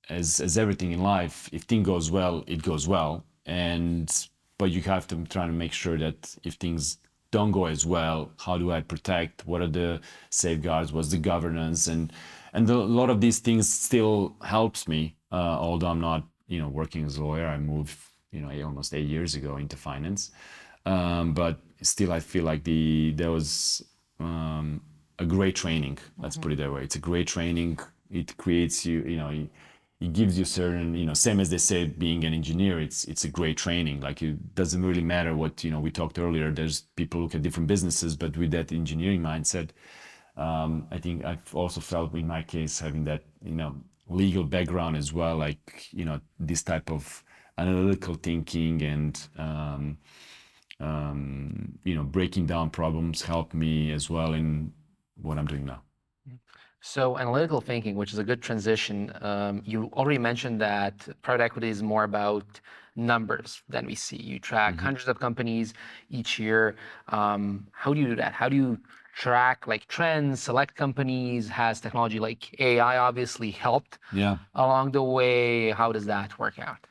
[0.09, 4.83] as as everything in life if thing goes well it goes well and but you
[4.83, 6.99] have to try to make sure that if things
[7.31, 11.87] don't go as well how do I protect what are the safeguards what's the governance
[11.87, 12.12] and
[12.53, 16.68] and a lot of these things still helps me uh, although I'm not you know
[16.68, 17.99] working as a lawyer I moved
[18.33, 20.31] you know almost eight years ago into finance
[20.87, 23.85] um, but still I feel like the there was
[24.21, 24.81] um,
[25.18, 25.99] a great training.
[26.18, 26.83] Let's put it that way.
[26.83, 27.79] It's a great training.
[28.11, 29.49] It creates you, you know,
[30.01, 33.25] it, gives you certain, you know, same as they say, being an engineer, it's it's
[33.25, 34.01] a great training.
[34.01, 35.81] Like it doesn't really matter what you know.
[35.81, 36.51] We talked earlier.
[36.53, 39.71] There's people look at different businesses, but with that engineering mindset,
[40.37, 43.77] um, I think I've also felt in my case having that, you know,
[44.09, 45.37] legal background as well.
[45.37, 47.25] Like you know, this type of
[47.59, 49.99] analytical thinking and um,
[50.81, 54.73] um, you know, breaking down problems helped me as well in
[55.21, 55.83] what I'm doing now.
[56.81, 59.12] So analytical thinking, which is a good transition.
[59.21, 62.61] Um, you already mentioned that private equity is more about
[62.97, 64.17] numbers than VC.
[64.17, 65.75] You track hundreds of companies
[66.11, 66.77] each year.
[67.09, 68.33] Um, how do you do that?
[68.33, 68.79] How do you
[69.14, 71.49] track like trends, select companies?
[71.49, 74.38] Has technology like AI obviously helped Yeah.
[74.55, 75.71] along the way?
[75.71, 76.87] How does that work out?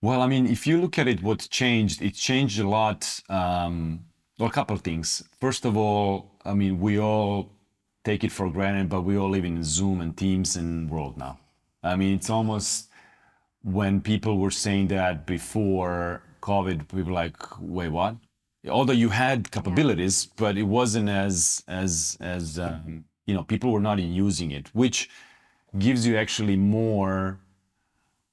[0.00, 3.20] Well, I mean, if you look at it, what's changed, it changed a lot.
[3.28, 4.04] Um,
[4.38, 5.22] well, a couple of things.
[5.40, 7.50] First of all, I mean, we all
[8.08, 11.38] take it for granted, but we all live in Zoom and Teams and world now.
[11.82, 12.88] I mean, it's almost
[13.62, 18.16] when people were saying that before COVID, people were like, wait, what?
[18.68, 23.86] Although you had capabilities, but it wasn't as as as um, you know, people were
[23.90, 25.10] not using it, which
[25.78, 27.38] gives you actually more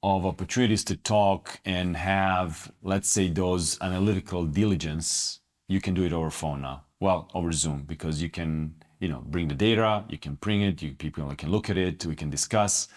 [0.01, 6.13] of opportunities to talk and have, let's say, those analytical diligence, you can do it
[6.13, 6.83] over phone now.
[6.99, 10.81] Well, over Zoom because you can, you know, bring the data, you can bring it,
[10.81, 12.87] you people can look at it, we can discuss.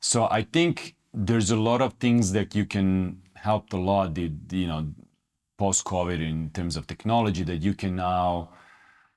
[0.00, 4.14] So I think there's a lot of things that you can help a lot.
[4.14, 4.86] The, the, you know,
[5.58, 8.48] post COVID in terms of technology that you can now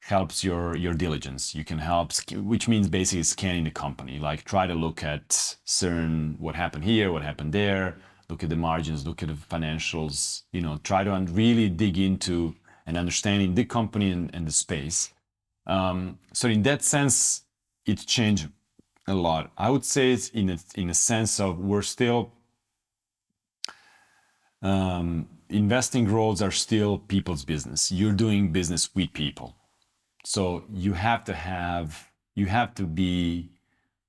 [0.04, 4.68] helps your your diligence you can help which means basically scanning the company like try
[4.68, 7.96] to look at certain what happened here what happened there
[8.30, 12.54] look at the margins look at the financials you know try to really dig into
[12.86, 15.14] and understanding the company and, and the space
[15.68, 17.44] um, so in that sense
[17.86, 18.50] it changed
[19.08, 19.52] a lot.
[19.58, 22.32] I would say it's in a, in a sense of we're still
[24.62, 27.92] um, investing roles are still people's business.
[27.92, 29.56] You're doing business with people.
[30.26, 33.52] So you have to have you have to be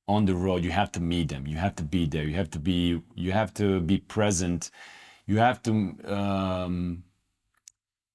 [0.07, 0.65] on the road.
[0.65, 1.47] You have to meet them.
[1.47, 2.25] You have to be there.
[2.25, 4.71] You have to be you have to be present.
[5.27, 5.73] You have to
[6.07, 7.03] um,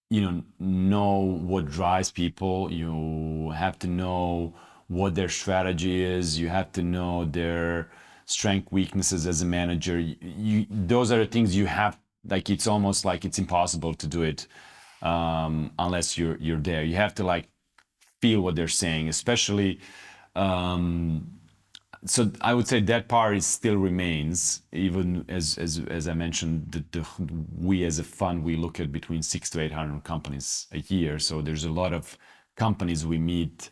[0.10, 2.72] you know know what drives people.
[2.72, 4.54] You have to know
[4.88, 6.39] what their strategy is.
[6.39, 7.89] You have to know their
[8.26, 10.00] strength weaknesses as a manager.
[10.00, 14.08] You, you those are the things you have like it's almost like it's impossible to
[14.08, 14.48] do it
[15.02, 16.84] um, unless you're you're there.
[16.84, 17.50] You have to like
[18.22, 19.80] feel what they're saying, especially.
[20.36, 21.38] Um,
[22.06, 26.84] so I would say that part still remains, even as as, as I mentioned, the,
[26.91, 27.06] the,
[27.58, 31.19] we as a fund we look at between six to eight hundred companies a year.
[31.19, 32.17] So there's a lot of
[32.56, 33.69] companies we meet,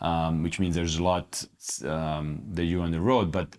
[0.00, 1.44] um, which means there's a lot
[1.84, 3.56] um, that you're on the road, but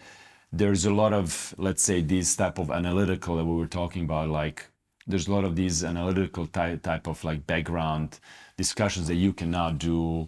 [0.52, 4.30] there's a lot of let's say this type of analytical that we were talking about,
[4.30, 4.68] like
[5.08, 8.20] there's a lot of these analytical type type of like background
[8.58, 10.28] discussions that you can now do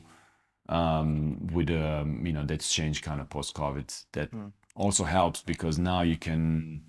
[0.71, 4.05] um, with um, you know that's changed kind of post COVID.
[4.13, 4.29] That
[4.75, 6.81] also helps because now you can,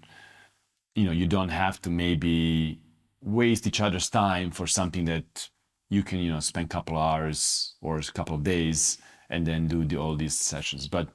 [0.94, 2.80] you know, you don't have to maybe
[3.20, 5.48] waste each other's time for something that
[5.90, 8.98] you can you know spend a couple hours or a couple of days
[9.30, 10.88] and then do the, all these sessions.
[10.88, 11.08] But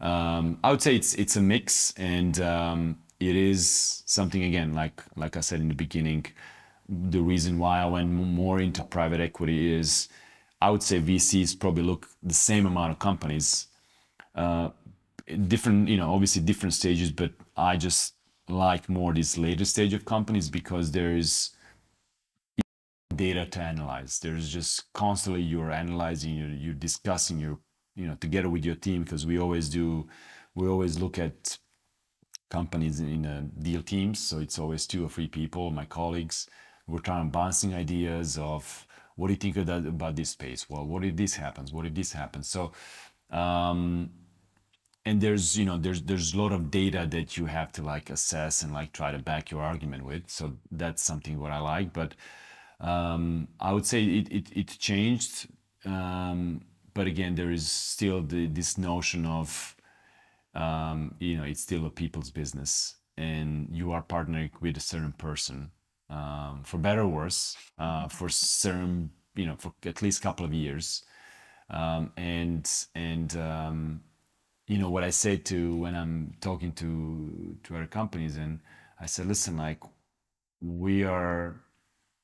[0.00, 5.02] um, I would say it's it's a mix, and um, it is something again, like
[5.16, 6.26] like I said in the beginning,
[6.88, 10.08] the reason why I went more into private equity is
[10.62, 13.66] I would say VCs probably look the same amount of companies,
[14.36, 14.68] uh,
[15.48, 18.14] different, you know, obviously different stages, but I just
[18.48, 21.50] like more this later stage of companies because there is
[23.16, 24.20] data to analyze.
[24.20, 27.58] There's just constantly you're analyzing, you're, you're discussing, you're,
[27.96, 30.06] you know, together with your team because we always do,
[30.54, 31.58] we always look at
[32.50, 34.20] companies in uh, deal teams.
[34.20, 36.48] So it's always two or three people, my colleagues.
[36.86, 38.86] We're trying bouncing ideas of
[39.22, 40.68] what do you think that, about this space?
[40.68, 41.72] Well, what if this happens?
[41.72, 42.48] What if this happens?
[42.48, 42.72] So,
[43.30, 44.10] um,
[45.04, 48.10] and there's you know there's there's a lot of data that you have to like
[48.10, 50.28] assess and like try to back your argument with.
[50.28, 51.92] So that's something what I like.
[51.92, 52.14] But
[52.80, 55.46] um, I would say it it, it changed.
[55.84, 59.76] Um, but again, there is still the, this notion of
[60.54, 65.12] um, you know, it's still a people's business, and you are partnering with a certain
[65.12, 65.70] person,
[66.12, 70.44] um, for better or worse, uh, for certain, you know, for at least a couple
[70.44, 71.04] of years,
[71.70, 74.02] um, and and um,
[74.66, 78.60] you know what I say to when I'm talking to to other companies, and
[79.00, 79.80] I said, listen, like
[80.60, 81.56] we are,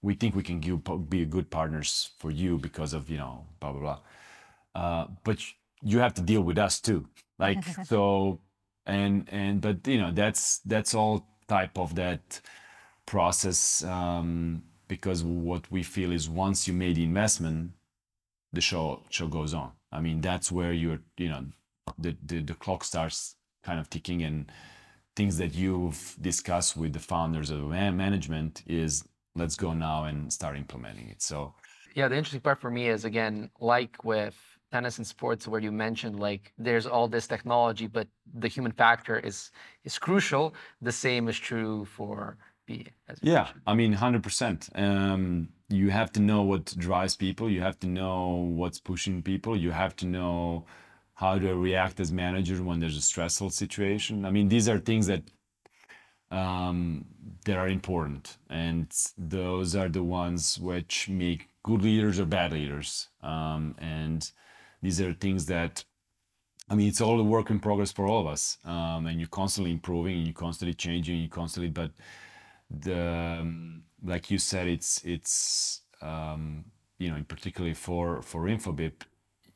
[0.02, 3.72] we think we can give, be good partners for you because of you know blah
[3.72, 3.98] blah blah.
[4.74, 5.38] Uh, but
[5.82, 7.06] you have to deal with us too.
[7.38, 8.40] Like so
[8.86, 12.40] and and but you know that's that's all type of that
[13.08, 17.72] process um, because what we feel is once you made the investment
[18.52, 21.44] the show show goes on i mean that's where you're you know
[21.98, 24.52] the the, the clock starts kind of ticking and
[25.16, 27.60] things that you've discussed with the founders of
[28.04, 31.54] management is let's go now and start implementing it so
[31.94, 34.36] Yeah, the interesting part for me is again, like with
[34.70, 39.18] tennis and sports, where you mentioned like there's all this technology, but the human factor
[39.18, 39.50] is
[39.84, 40.54] is crucial.
[40.80, 42.36] The same is true for
[42.68, 42.90] BA.
[43.08, 44.68] As Yeah, I mean, hundred percent.
[44.74, 47.50] Um, you have to know what drives people.
[47.50, 49.56] You have to know what's pushing people.
[49.56, 50.66] You have to know
[51.14, 54.24] how to react as manager when there's a stressful situation.
[54.24, 55.22] I mean, these are things that
[56.30, 57.06] um,
[57.46, 63.08] that are important, and those are the ones which make good leaders or bad leaders.
[63.22, 64.30] Um, and
[64.82, 65.84] these are things that
[66.70, 69.28] I mean, it's all a work in progress for all of us, um, and you're
[69.28, 71.70] constantly improving, and you're constantly changing, you constantly.
[71.70, 71.92] But
[72.70, 76.64] the um, like you said, it's it's um,
[76.98, 79.02] you know, particularly for for Infobip,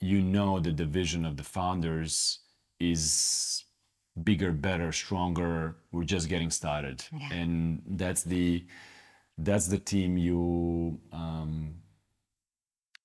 [0.00, 2.40] you know that the vision of the founders
[2.80, 3.64] is
[4.24, 5.76] bigger, better, stronger.
[5.92, 7.32] We're just getting started, Yeah.
[7.32, 8.66] and that's the
[9.38, 11.74] that's the team you um,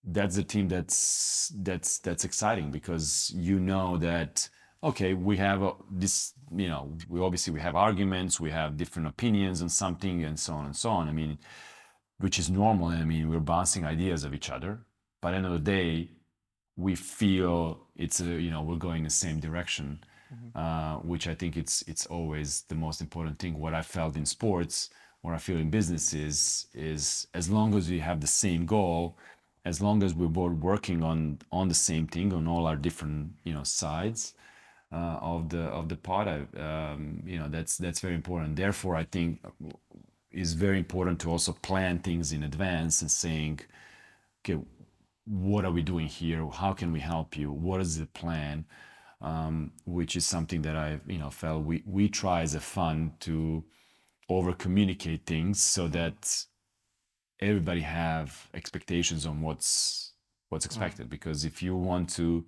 [0.04, 4.48] that's the team that's that's that's exciting because you know that
[4.84, 9.08] okay we have a, this you know we obviously we have arguments we have different
[9.08, 11.10] opinions on something and so on and so on.
[11.10, 11.38] I mean
[12.20, 12.88] which is normal.
[12.88, 14.80] I mean we're bouncing ideas of each other
[15.22, 16.12] but at the end of the day
[16.76, 20.00] we feel it's a, you know we're going in the same direction
[20.56, 23.58] uh, which i think it's it's always the most important thing.
[23.60, 24.90] What i felt in sports
[25.22, 29.18] what i feel in business is is as long as we have the same goal
[29.66, 33.32] as long as we're both working on on the same thing on all our different
[33.44, 34.46] you know sides uh,
[34.95, 38.56] of the of the pot I, um, you know that's that's very important.
[38.56, 39.39] Therefore i think
[40.32, 43.60] it's very important to also plan things in advance and saying
[44.41, 44.60] okay
[45.30, 46.47] what are we doing here?
[46.47, 47.52] How can we help you?
[47.52, 48.65] What is the plan?
[49.19, 53.19] Um, which is something that i you know felt we we try as a fund
[53.21, 53.63] to
[54.30, 56.45] over communicate things so that
[57.39, 60.13] everybody have expectations on what's
[60.50, 61.10] what's expected.
[61.10, 62.45] Because if you want to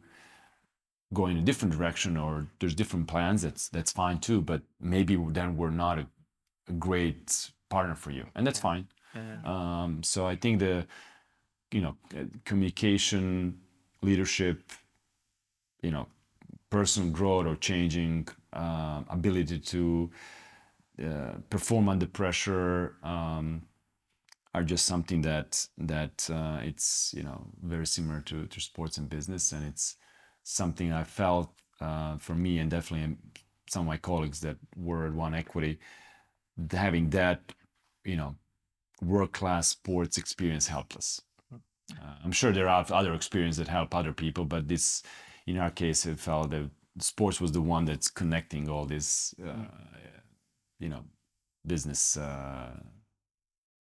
[1.13, 5.15] go in a different direction or there's different plans that's that's fine too but maybe
[5.29, 6.07] then we're not a,
[6.67, 8.87] a great partner for you and that's fine.
[9.43, 10.85] Um, so i think the
[11.71, 13.59] you know uh, communication
[14.01, 14.71] leadership
[15.81, 16.07] you know
[16.69, 20.09] personal growth or changing uh, ability to
[21.03, 23.61] uh, perform under pressure um,
[24.53, 29.09] are just something that that uh, it's you know very similar to, to sports and
[29.09, 29.95] business and it's
[30.49, 31.49] something i felt
[31.81, 33.17] uh, for me and definitely um,
[33.69, 35.79] some of my colleagues that were at one equity
[36.71, 37.39] having that
[38.03, 38.35] you know
[39.01, 41.21] world class sports experience helped us.
[41.53, 45.01] Uh, I'm sure there are other experiences that help other people, but this,
[45.47, 46.69] in our case, it felt that
[46.99, 49.65] sports was the one that's connecting all this, uh,
[50.79, 51.03] you know,
[51.65, 52.71] business uh,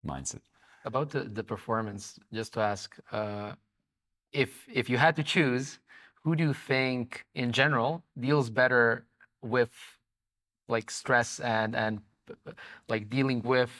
[0.06, 0.42] mindset.
[0.84, 3.54] About the, the performance, just to ask, uh,
[4.32, 5.78] if if you had to choose,
[6.24, 9.06] who do you think in general deals better
[9.42, 9.72] with
[10.70, 12.52] like stress and and p- p-
[12.88, 13.72] like dealing with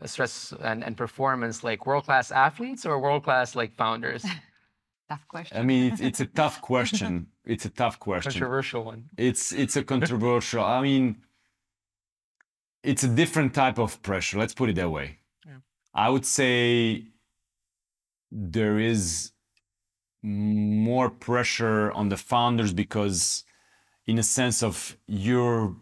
[0.00, 4.24] uh, stress and, and performance like world class athletes or world class like founders?
[5.10, 5.56] Tough question.
[5.56, 7.28] I mean, it's, it's a tough question.
[7.46, 8.30] It's a tough question.
[8.30, 9.08] Controversial one.
[9.16, 11.16] it's it's a controversial i mean
[12.84, 15.56] it's a different type of pressure let's put it that way Yeah.
[15.94, 17.04] i would say
[18.30, 19.32] there is
[20.22, 23.44] more pressure on the founders because
[24.06, 25.74] in a sense of you're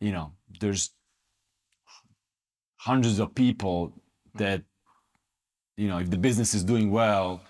[0.00, 0.90] you know there's
[2.76, 3.92] hundreds of people
[4.34, 4.62] that
[5.76, 7.40] you know if the business is doing well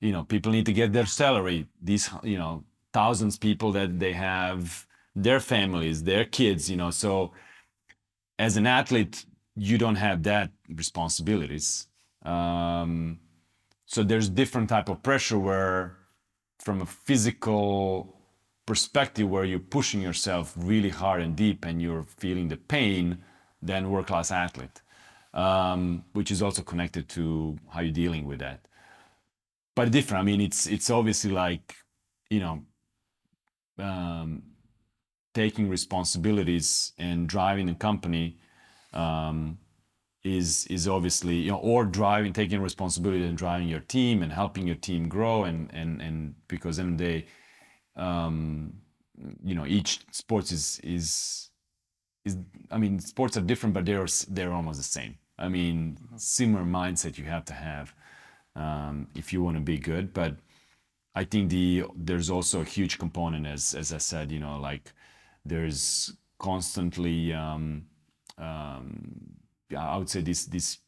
[0.00, 1.66] you know people need to get their salary.
[1.80, 7.32] These you know thousands people that they have their families their kids you know so
[8.38, 11.86] as an athlete you don't have that responsibilities.
[12.22, 13.18] Um,
[13.92, 15.96] so there's different type of pressure where
[16.58, 18.16] from a physical
[18.66, 23.18] perspective where you're pushing yourself really hard and deep and you're feeling the pain
[23.60, 24.80] than world class athlete
[25.34, 28.66] um, which is also connected to how you're dealing with that.
[29.74, 30.22] But different.
[30.22, 31.74] I mean it's it's obviously like
[32.28, 32.62] you know
[33.78, 34.42] um,
[35.34, 38.38] taking responsibilities and driving a company
[38.92, 39.58] um,
[40.24, 44.66] is is obviously you know or driving taking responsibility and driving your team and helping
[44.66, 47.26] your team grow and and and because in the day
[47.96, 48.72] um,
[49.42, 51.50] you know each sports is is
[52.24, 52.36] is
[52.70, 55.16] I mean sports are different but they're they're almost the same.
[55.38, 57.94] I mean similar mindset you have to have
[58.54, 60.12] um, if you want to be good.
[60.12, 60.36] But
[61.14, 64.92] I think the there's also a huge component as as I said, you know, like
[65.44, 67.86] there's constantly um,
[68.38, 69.31] um,
[69.74, 70.78] I would say this this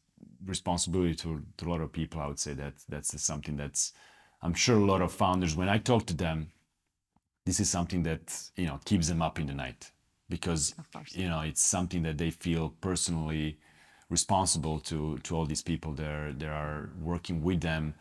[0.45, 2.21] responsibility to, to a lot of people.
[2.21, 3.93] I would say that that's something that's
[4.41, 6.51] I'm sure a lot of founders when I talk to them,
[7.45, 9.91] this is something that you know keeps them up in the night
[10.29, 10.75] because
[11.11, 13.57] you know it's something that they feel personally
[14.09, 17.95] responsible to to all these people that are, that are working with them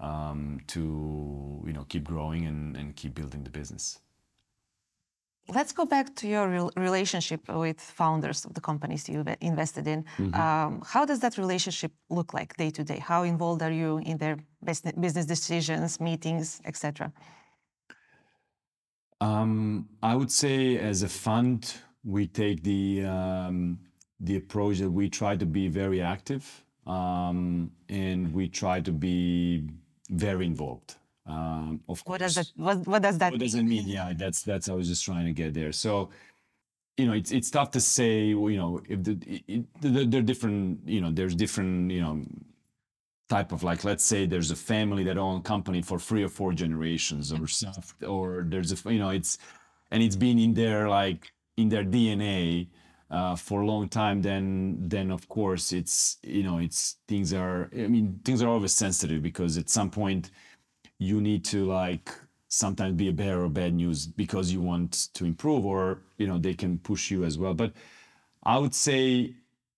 [0.00, 3.98] um, to you know keep growing and, and keep building the business.
[5.48, 9.86] Let's go back to your rel- relationship with founders of the companies you ve- invested
[9.86, 10.04] in.
[10.34, 12.98] Um, how does that relationship look like day to day?
[12.98, 17.12] How involved are you in their business business decisions, meetings, etc.?
[19.20, 21.74] Um, I would say as a fund,
[22.04, 23.78] we take the um,
[24.20, 29.68] the approach that we try to be very active um, and we try to be
[30.10, 30.96] very involved.
[31.26, 33.86] Um, of What does course, that what, what does that what does it mean?
[33.86, 35.72] Yeah, that's that's I was just trying to get there.
[35.72, 36.10] So,
[36.96, 38.26] you know, it's it's tough to say.
[38.26, 40.80] You know, if the it, there are different.
[40.86, 41.90] You know, there's different.
[41.90, 42.22] You know,
[43.28, 46.52] type of like let's say there's a family that own company for three or four
[46.52, 49.38] generations or stuff or there's a you know it's
[49.90, 52.68] and it's been in their like in their dna
[53.10, 57.68] uh, for a long time then then of course it's you know it's things are
[57.74, 60.30] i mean things are always sensitive because at some point
[60.98, 62.10] you need to like
[62.48, 66.38] sometimes be a bearer of bad news because you want to improve or you know
[66.38, 67.54] they can push you as well.
[67.54, 67.72] But
[68.44, 69.34] i would say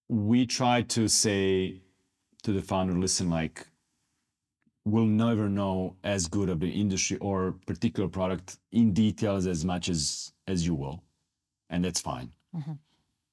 [0.08, 1.80] we try to say
[2.42, 3.66] to the founder listen like
[4.84, 9.88] we'll never know as good of the industry or particular product in details as much
[9.88, 11.02] as as you will.
[11.70, 12.32] And that's fine.
[12.56, 12.72] Mm-hmm.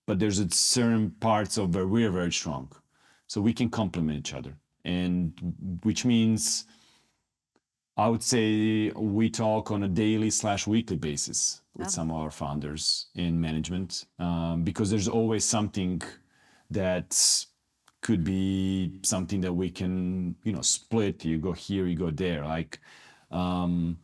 [0.05, 2.71] But there's a certain parts of where we're very strong.
[3.27, 4.55] So we can complement each other.
[4.83, 5.33] And
[5.83, 6.65] which means
[7.97, 12.31] i would say we talk on a daily slash weekly basis with some of our
[12.31, 16.01] founders in management um, because there's always something
[16.69, 17.45] that
[18.01, 21.25] could be something that we can you know split.
[21.25, 22.79] You go here you go there like
[23.31, 23.97] um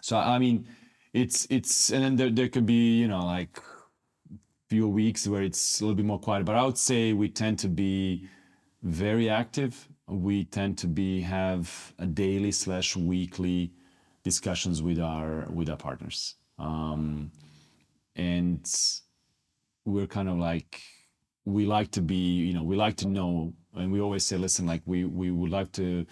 [0.00, 0.66] so i mean
[1.12, 3.60] it's it's and then there, there could be you know like
[4.68, 7.58] few weeks where it's a little bit more quiet but i would say we tend
[7.58, 8.28] to be
[8.82, 13.72] very active we tend to be have a daily slash weekly
[14.22, 16.36] discussions with our with our partners.
[16.58, 17.30] Um
[18.16, 18.66] and
[19.84, 20.80] we're kind of like
[21.44, 24.66] we like to be you know we like to know and we always say listen
[24.66, 26.06] like we we would like to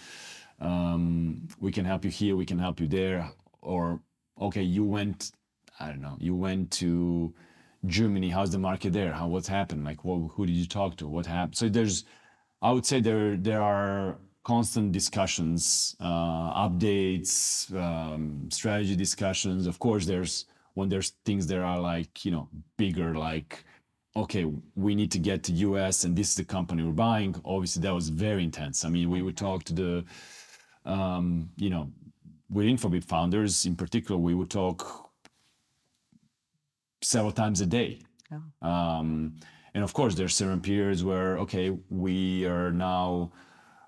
[0.60, 3.30] um we can help you here we can help you there.
[3.62, 4.00] Or
[4.40, 5.32] okay you went
[5.78, 7.34] i don't know you went to
[7.86, 8.28] germany.
[8.30, 9.12] How's the market there?
[9.12, 9.84] How what's happened?
[9.84, 11.08] Like what, who did you talk to?
[11.08, 11.56] What happened?
[11.56, 12.04] So there's
[12.62, 19.66] i would say there there are constant discussions, uh, updates, um, strategy discussions.
[19.66, 23.64] Of course, there's when there's things that are like you know bigger, like
[24.16, 24.44] okay,
[24.74, 27.34] we need to get to US and this is the company we're buying.
[27.44, 28.84] Obviously, that was very intense.
[28.84, 30.04] I mean, we would talk to the,
[30.84, 31.92] um, you know,
[32.50, 35.10] with Infobip founders in particular, we would talk
[37.02, 38.00] several times a day.
[38.62, 39.36] Um,
[39.74, 43.32] and of course, there's certain periods where, okay, we are now,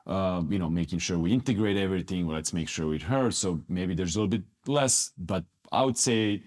[0.07, 2.27] uh, you know, making sure we integrate everything.
[2.27, 3.31] Well, let's make sure with her.
[3.31, 6.43] So maybe there's a little bit less, but I would say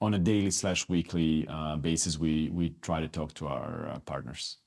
[0.00, 3.98] on a daily slash weekly uh, basis, we we try to talk to our uh,
[4.00, 4.58] partners,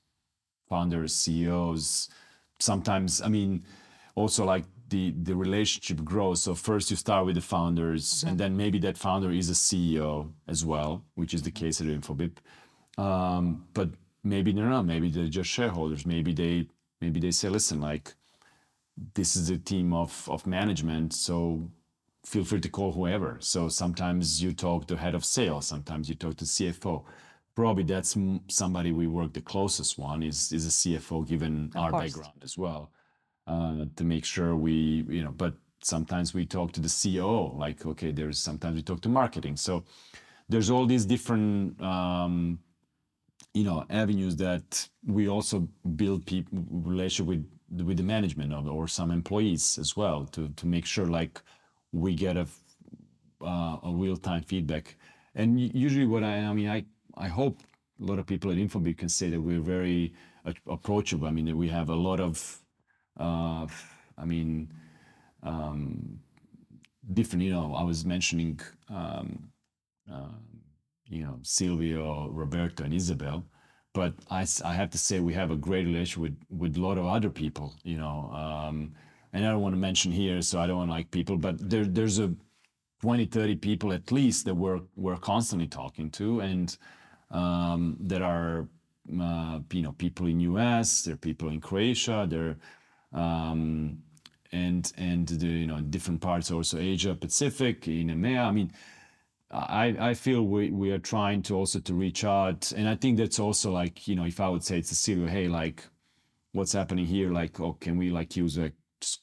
[0.68, 2.08] founders, CEOs.
[2.60, 3.64] Sometimes, I mean,
[4.14, 6.42] also like the the relationship grows.
[6.42, 10.30] So first you start with the founders, and then maybe that founder is a CEO
[10.46, 12.36] as well, which is the case at Infobip.
[12.98, 13.88] Um, but
[14.24, 14.86] maybe they're not.
[14.86, 16.06] Maybe they're just shareholders.
[16.06, 16.68] Maybe they
[17.00, 18.14] maybe they say, listen, like
[19.14, 21.70] this is a team of of management, so
[22.24, 23.36] feel free to call whoever.
[23.40, 27.04] So sometimes you talk to head of sales, sometimes you talk to CFO.
[27.54, 31.90] Probably that's m- somebody we work the closest one is is a CFO given our
[31.90, 32.04] course.
[32.04, 32.90] background as well,
[33.46, 35.32] uh, to make sure we you know.
[35.32, 37.56] But sometimes we talk to the CEO.
[37.58, 39.56] Like okay, there's sometimes we talk to marketing.
[39.56, 39.84] So
[40.48, 42.58] there's all these different um,
[43.54, 47.46] you know avenues that we also build people relationship with
[47.86, 51.40] with the management of or some employees as well to to make sure like
[51.92, 52.46] we get a
[53.40, 54.96] uh, a real time feedback.
[55.34, 56.84] And usually, what I I mean, I
[57.16, 57.60] I hope
[58.00, 60.12] a lot of people at Infobip can say that we're very
[60.66, 61.26] approachable.
[61.28, 62.60] I mean, we have a lot of,
[63.18, 63.66] uh,
[64.18, 64.72] I mean,
[65.42, 66.18] um,
[67.12, 67.44] different.
[67.44, 69.50] You know, I was mentioning, um,
[70.12, 70.28] uh,
[71.12, 73.44] you know, Silvio, Roberto, and Izabel.
[73.92, 76.98] But I, I have to say we have a great relationship with with a lot
[76.98, 77.74] of other people.
[77.84, 78.94] You know, um,
[79.32, 81.56] and I don't want to mention here, so I don't want to like people, but
[81.70, 82.34] there there's a
[83.02, 86.78] 20 30 people at least that we're we're constantly talking to and
[87.32, 88.68] um, there are
[89.20, 92.56] uh, you know people in us there are people in croatia there
[93.12, 93.98] um,
[94.52, 98.70] and and the you know different parts also asia pacific in emea i mean
[99.52, 103.18] I, I feel we, we are trying to also to reach out and i think
[103.18, 105.84] that's also like you know if i would say to Cecilio hey like
[106.52, 107.30] what's happening here?
[107.30, 108.72] Like oh can we like use a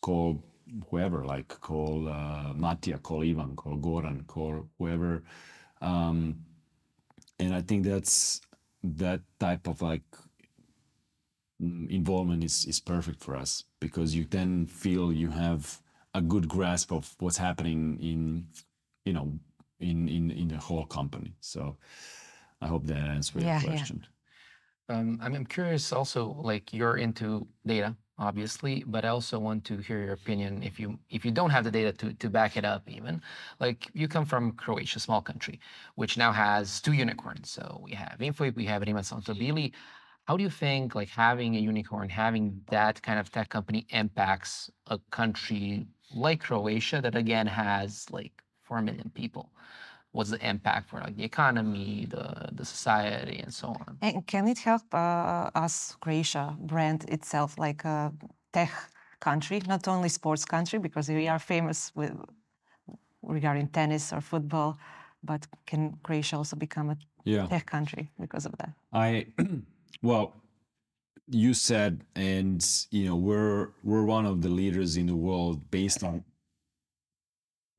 [0.02, 0.44] call
[0.90, 5.24] whoever like call uh, Matija call Ivan call Goran call whoever.
[5.82, 6.44] Um,
[7.40, 8.42] and I think that's
[8.84, 10.04] that type of like
[11.62, 15.82] mm, involvement is is perfect for us because you then feel you have
[16.14, 18.48] a good grasp of what's happening in
[19.06, 19.40] you know
[19.80, 21.78] in in in the whole company so
[22.62, 23.88] I hope that answers Yeah, your yeah.
[23.88, 24.06] question
[24.90, 29.78] Um, I'm, I'm curious also, like you're into data, obviously, but I also want to
[29.78, 32.66] hear your opinion if you if you don't have the data to, to back it
[32.66, 33.22] up even.
[33.60, 35.60] Like you come from Croatia, small country,
[35.96, 37.52] which now has two unicorns.
[37.52, 39.74] So we have Infobip, we have Rimac Automobili.
[40.26, 44.70] How do you think like having a unicorn, having that kind of tech company impacts
[44.88, 49.46] a country like Croatia that again has like four million people?
[50.16, 52.26] What's the impact for like the economy, the
[52.60, 53.98] the society, and so on?
[54.02, 58.12] And can it help uh, us, Croatia, brand itself like a
[58.52, 58.72] tech
[59.20, 62.14] country, not only sports country, because we are famous with
[63.22, 64.78] regarding tennis or football,
[65.24, 68.74] but can Croatia also become a yeah tech country because of that?
[68.94, 69.28] I
[70.10, 70.34] well,
[71.28, 76.04] you said, and you know, we're we're one of the leaders in the world based
[76.04, 76.24] on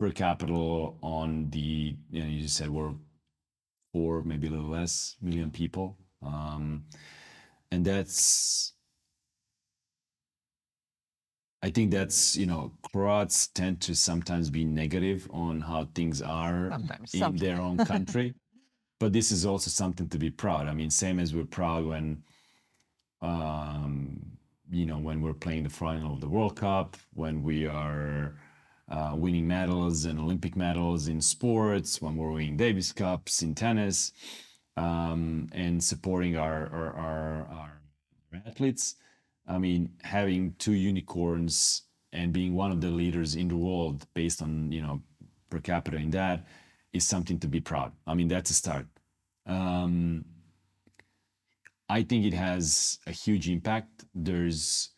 [0.01, 2.95] per capita on the you know you just said we're
[3.93, 5.99] four maybe a little less million people.
[6.23, 6.85] Um
[7.71, 8.73] and that's
[11.63, 16.71] i think that's you know croats tend to sometimes be negative on how things are
[16.71, 17.15] Sometimes.
[17.15, 18.35] in their own country.
[18.99, 20.67] But this is also something to be proud.
[20.67, 22.23] I mean same as we're proud when
[23.21, 24.19] um
[24.71, 28.35] you know when we're playing the final of the world cup when we are
[29.15, 34.13] winning medals and olympic medals in sports when we're winning davis cups in tennis
[34.77, 37.81] um, and supporting our our, our our
[38.47, 38.97] athletes.
[39.47, 41.83] I mean having two unicorns
[42.13, 45.03] and being one of the leaders in the world based on you know
[45.51, 46.47] per capita in that
[46.93, 47.93] is something to be proud.
[48.07, 48.87] I mean that's a start.
[49.47, 50.25] Um,
[51.89, 54.05] I think it has a huge impact.
[54.15, 54.91] There's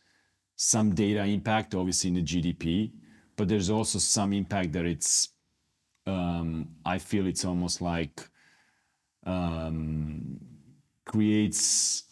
[0.57, 2.93] some data impact, obviously, in the GDP,
[3.37, 5.31] but there's also some impact that it's,
[6.07, 8.29] um, I feel it's almost like
[9.25, 10.39] um,
[11.05, 12.05] creates,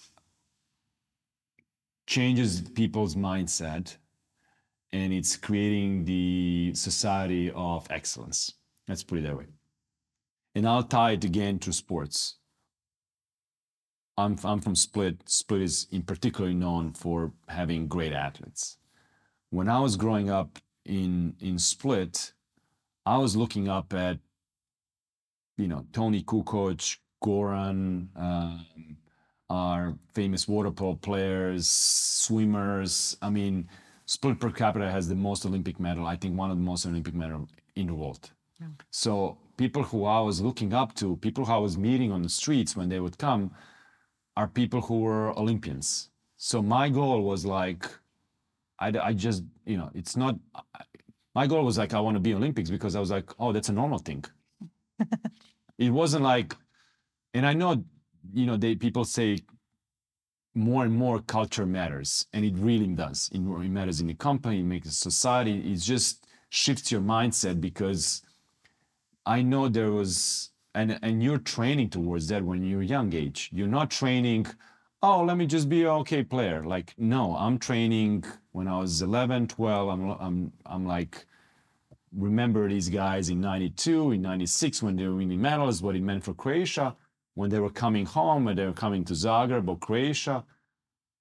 [2.07, 3.97] changes people's mindset
[4.93, 8.55] and it's creating the society of excellence.
[8.89, 9.47] Let's put it that way.
[10.55, 12.37] And I'll tie it again to sports.
[14.17, 15.23] I'm, I'm from Split.
[15.27, 18.77] Split is in particular known for having great athletes.
[19.51, 22.33] When I was growing up in in Split,
[23.07, 24.19] I was looking up at
[25.57, 28.67] you know Toni Kukoc, Goran, um,
[29.49, 33.17] our famous water polo players, swimmers.
[33.23, 33.69] I mean,
[34.07, 36.07] Split per capita has the most Olympic medal.
[36.07, 38.31] I think one of the most Olympic medal in the world.
[38.91, 42.29] So people who I was looking up to, people who I was meeting on the
[42.29, 43.53] streets when they would come,
[44.37, 46.11] are people who were Olympians.
[46.37, 47.87] So my goal was like,
[48.81, 50.37] I, I just, you know, it's not,
[51.35, 53.69] my goal was like, I want to be Olympics because I was like, oh, that's
[53.69, 54.25] a normal thing.
[55.79, 56.57] it wasn't like,
[57.35, 57.85] and I know,
[58.33, 59.39] you know, they people say
[60.55, 63.31] more and more culture matters, and it really does.
[63.33, 65.73] It, it matters in the company, it makes society.
[65.73, 68.23] It just shifts your mindset because
[69.27, 73.51] I know there was, and and you're training towards that when you're young age.
[73.53, 74.47] You're not training,
[75.03, 76.65] oh, let me just be an okay player.
[76.65, 79.89] Like, no, I'm training when I was 11, 12.
[79.89, 81.25] I'm, I'm, I'm like,
[82.13, 86.25] remember these guys in 92, in 96 when they were winning medals, what it meant
[86.25, 86.97] for Croatia,
[87.35, 90.45] when they were coming home, when they were coming to Zagreb or Croatia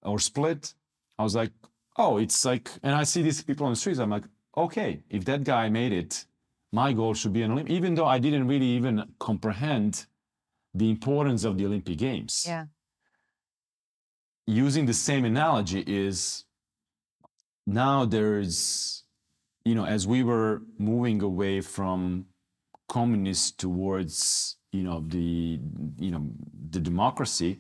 [0.04, 0.74] or Split.
[1.18, 1.52] I was like,
[1.98, 4.00] oh, it's like, and I see these people on the streets.
[4.00, 4.26] I'm like,
[4.58, 6.26] okay, if that guy made it,
[6.72, 10.06] my goal should be an Olympic, even though I didn't really even comprehend
[10.74, 12.46] the importance of the Olympic Games.
[12.48, 12.66] Yeah.
[14.50, 16.46] Using the same analogy is
[17.68, 19.04] now there's,
[19.64, 22.26] you know, as we were moving away from
[22.88, 25.60] communists towards, you know, the,
[26.00, 26.32] you know,
[26.72, 27.60] the democracy,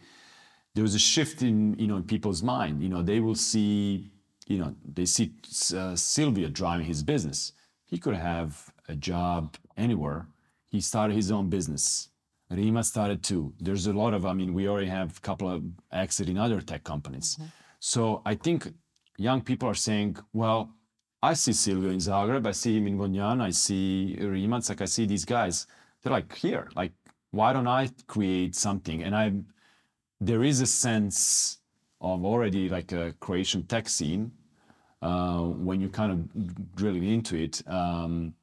[0.73, 2.81] there was a shift in, you know, in people's mind.
[2.81, 4.11] You know, they will see,
[4.47, 5.33] you know, they see
[5.77, 7.53] uh, Silvio driving his business.
[7.85, 10.25] He could have a job anywhere.
[10.69, 12.08] He started his own business.
[12.51, 13.53] Rimac started too.
[13.59, 16.61] There's a lot of, I mean, we already have a couple of exit in other
[16.61, 17.37] tech companies.
[17.79, 18.73] So I think
[19.17, 20.73] young people are saying, well,
[21.21, 24.81] I see Silvio in Zagreb, I see him in Vodnjan, I see Rimac, it's like
[24.81, 25.67] I see these guys.
[26.01, 26.93] They're like, here, like,
[27.31, 29.03] why don't I create something?
[29.03, 29.33] And I,
[30.19, 31.59] there is a sense
[32.01, 34.31] of already like a Croatian tech scene
[35.01, 37.61] uh, when you kind of drilling into it.
[37.67, 38.33] Um,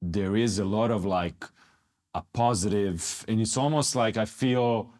[0.00, 1.44] there is a lot of like
[2.14, 4.92] a positive and it's almost like i feel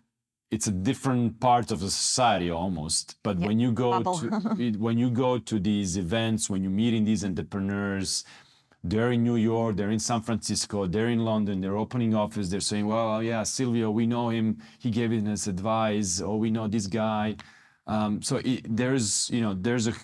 [0.53, 3.17] it's a different part of the society almost.
[3.23, 4.19] But when you go bubble.
[4.19, 4.29] to
[4.87, 8.25] when you go to these events when you're meeting these entrepreneurs
[8.85, 12.69] they're in new york they're in san francisco they're in london they're opening office they're
[12.73, 14.59] saying well yeah silvio we know him.
[14.79, 16.21] He gave us advice.
[16.21, 17.37] Or we know this guy.
[17.87, 19.95] Um, so it, there's you know there's a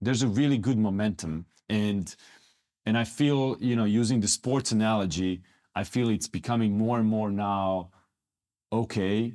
[0.00, 1.46] there's a really good momentum.
[1.68, 2.14] And
[2.86, 5.42] and I feel, you know, using the sports analogy,
[5.74, 7.90] I feel it's becoming more and more now,
[8.72, 9.34] okay,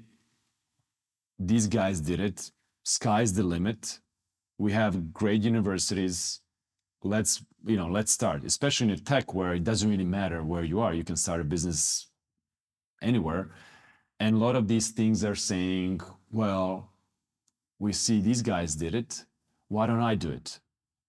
[1.40, 2.52] these guys did it.
[2.84, 4.00] Sky's the limit.
[4.58, 6.42] We have great universities.
[7.02, 10.64] Let's, you know, let's start, especially in a tech where it doesn't really matter where
[10.64, 10.94] you are.
[10.94, 12.08] You can start a business
[13.02, 13.52] anywhere.
[14.20, 16.92] And a lot of these things are saying, well,
[17.80, 19.26] we see these guys did it.
[19.68, 20.60] Why don't I do it?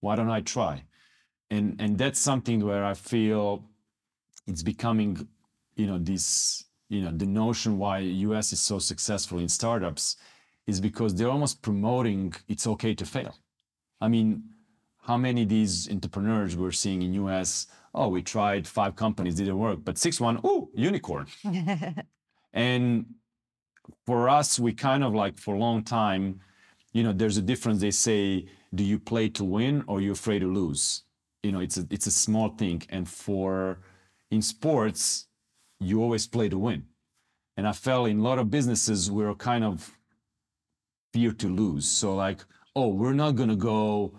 [0.01, 0.85] Why don't I try?
[1.51, 3.65] and and that's something where I feel
[4.47, 5.29] it's becoming,
[5.77, 10.17] you know, this, you know, the notion why US is so successful in startups
[10.67, 13.37] is because they're almost promoting it's okay to fail.
[14.01, 14.45] I mean,
[15.03, 17.67] how many of these entrepreneurs we're seeing in US?
[17.95, 21.27] Oh, we tried five companies, didn't work, but six one, oh, unicorn.
[22.53, 23.07] and
[24.07, 26.41] for us, we kind of like for a long time,
[26.93, 27.81] you know, there's a difference.
[27.81, 31.05] They say, do you play to win or you afraid to lose?
[31.45, 33.79] you know it's a it's a small thing and for
[34.35, 35.27] in sports
[35.81, 36.85] you always play to win
[37.57, 39.97] and i felt in a lot of businesses we are kind of
[41.13, 42.41] fear to lose so like
[42.77, 44.13] oh we're not going to go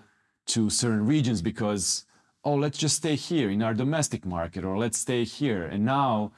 [0.45, 2.05] to certain regions because
[2.43, 6.31] oh let's just stay here in our domestic market or let's stay here and now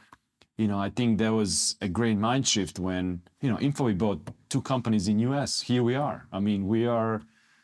[0.57, 4.21] you know i think there was a great mind shift when you know info bought
[4.49, 7.21] two companies in us here we are i mean we are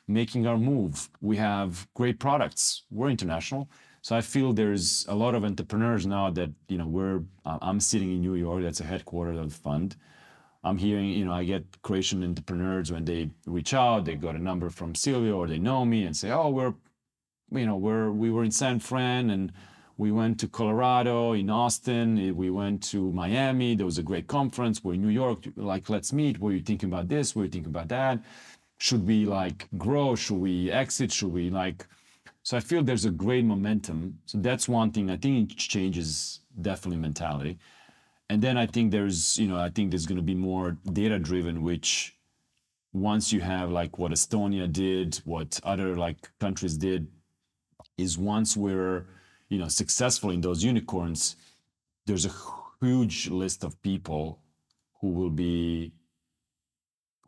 [0.07, 1.09] making our move.
[1.21, 2.83] We have great products.
[2.91, 3.69] We're international.
[4.03, 7.79] So I feel there's a lot of entrepreneurs now that, you know, we're, I- I'm
[7.79, 9.95] sitting in New York, that's a headquarters of the fund.
[10.61, 14.39] I'm hearing, you know, I get Croatian entrepreneurs when they reach out, they got a
[14.39, 16.73] number from Silvio or they know me and say, oh, we're,
[17.51, 19.53] you know, we're, we were in San Fran and
[19.97, 23.73] we went to Colorado, in Austin, eh, we went to Miami.
[23.75, 24.83] There was a great conference.
[24.83, 25.45] We're in New York.
[25.55, 26.41] Like, let's meet.
[26.41, 27.37] Are you thinking about this?
[27.37, 28.19] Are you thinking about that?
[28.79, 31.85] should we like grow should we exit should we like
[32.43, 34.19] So I feel there's a great momentum.
[34.25, 35.09] So that's one thing.
[35.09, 37.57] I think it changes definitely mentality.
[38.29, 41.19] And then I think there's, you know, I think there's going to be more data
[41.19, 42.17] driven, which
[42.91, 47.07] once you have like what Estonia did, what other like countries did,
[47.97, 49.05] is once we're,
[49.49, 51.37] you know, successful in those unicorns,
[52.05, 52.31] there's a
[52.81, 54.39] huge list of people
[54.99, 55.93] who will be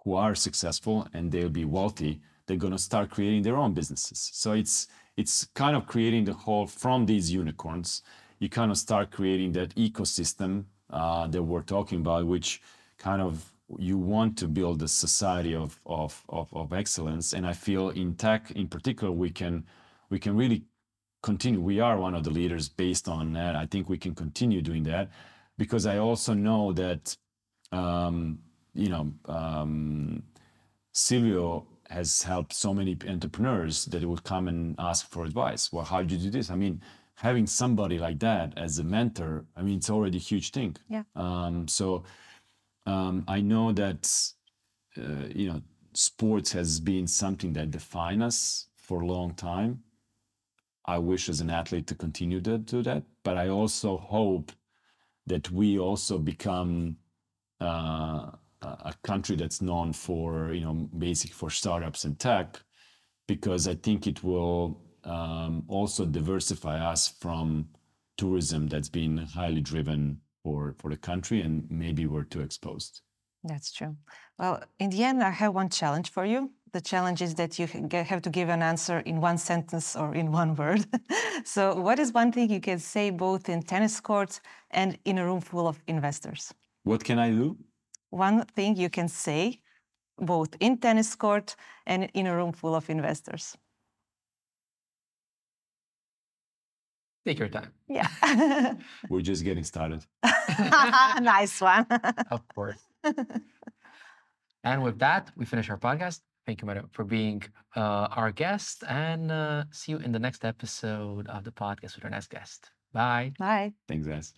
[0.03, 4.29] who are successful and they'll be wealthy they're going to start creating their own businesses
[4.33, 4.87] so it's
[5.17, 8.01] it's kind of creating the whole from these unicorns
[8.39, 12.61] you kind of start creating that ecosystem uh, that we're talking about which
[12.97, 17.33] kind of you want to build a society of, of, of, of excellence.
[17.33, 19.65] And i feel in tech in particular we can
[20.09, 20.63] we can really
[21.23, 21.59] continue.
[21.59, 23.55] We are one of the leaders based on that.
[23.55, 25.09] I think we can continue doing that
[25.57, 27.15] because i also know that
[27.71, 28.39] um,
[28.73, 30.21] you know um,
[30.91, 35.71] silvio has helped so many entrepreneurs that would come and ask for advice.
[35.71, 36.49] Well how did you do this?
[36.49, 36.81] I mean
[37.15, 40.75] having somebody like that as a mentor i mean it's already a huge thing.
[40.89, 41.03] Yeah.
[41.15, 42.03] um, so
[42.85, 44.11] um, i know that
[44.97, 45.61] uh, you know
[45.93, 49.81] sports has been something that define us for a long time.
[50.85, 54.51] I wish as an athlete to continue to do that but i also hope
[55.25, 56.97] that we also become
[57.59, 58.31] uh,
[58.91, 62.61] a country that's known for you know basic for startups and tech
[63.27, 67.67] because i think it will um, also diversify us from
[68.17, 73.01] tourism that's been highly driven for for the country and maybe we're too exposed
[73.53, 73.93] That's true.
[74.39, 76.39] Well, in the end, I have one challenge for you.
[76.77, 77.67] The challenge is that you
[78.11, 80.81] have to give an answer in one sentence or in one word.
[81.55, 84.35] so, what is one thing you can say both in tennis courts
[84.71, 86.53] and in a room full of investors?
[86.85, 87.57] what can i do
[88.15, 89.59] One thing you can say
[90.17, 93.57] both in tennis court and in a room full of investors.
[97.25, 97.71] Take your time.
[97.89, 98.07] Yeah.
[99.09, 100.05] we're just getting started
[101.21, 101.85] nice one.
[102.31, 102.81] Of course.
[104.63, 106.21] and with that, we finish our podcast.
[106.45, 107.43] Thank you, Mara, for being
[107.75, 112.05] uh, our guest, and uh, see you in the next episode of the podcast with
[112.05, 112.71] our next guest.
[112.93, 113.33] Bye.
[113.37, 113.73] Bye.
[113.89, 114.33] thanks guys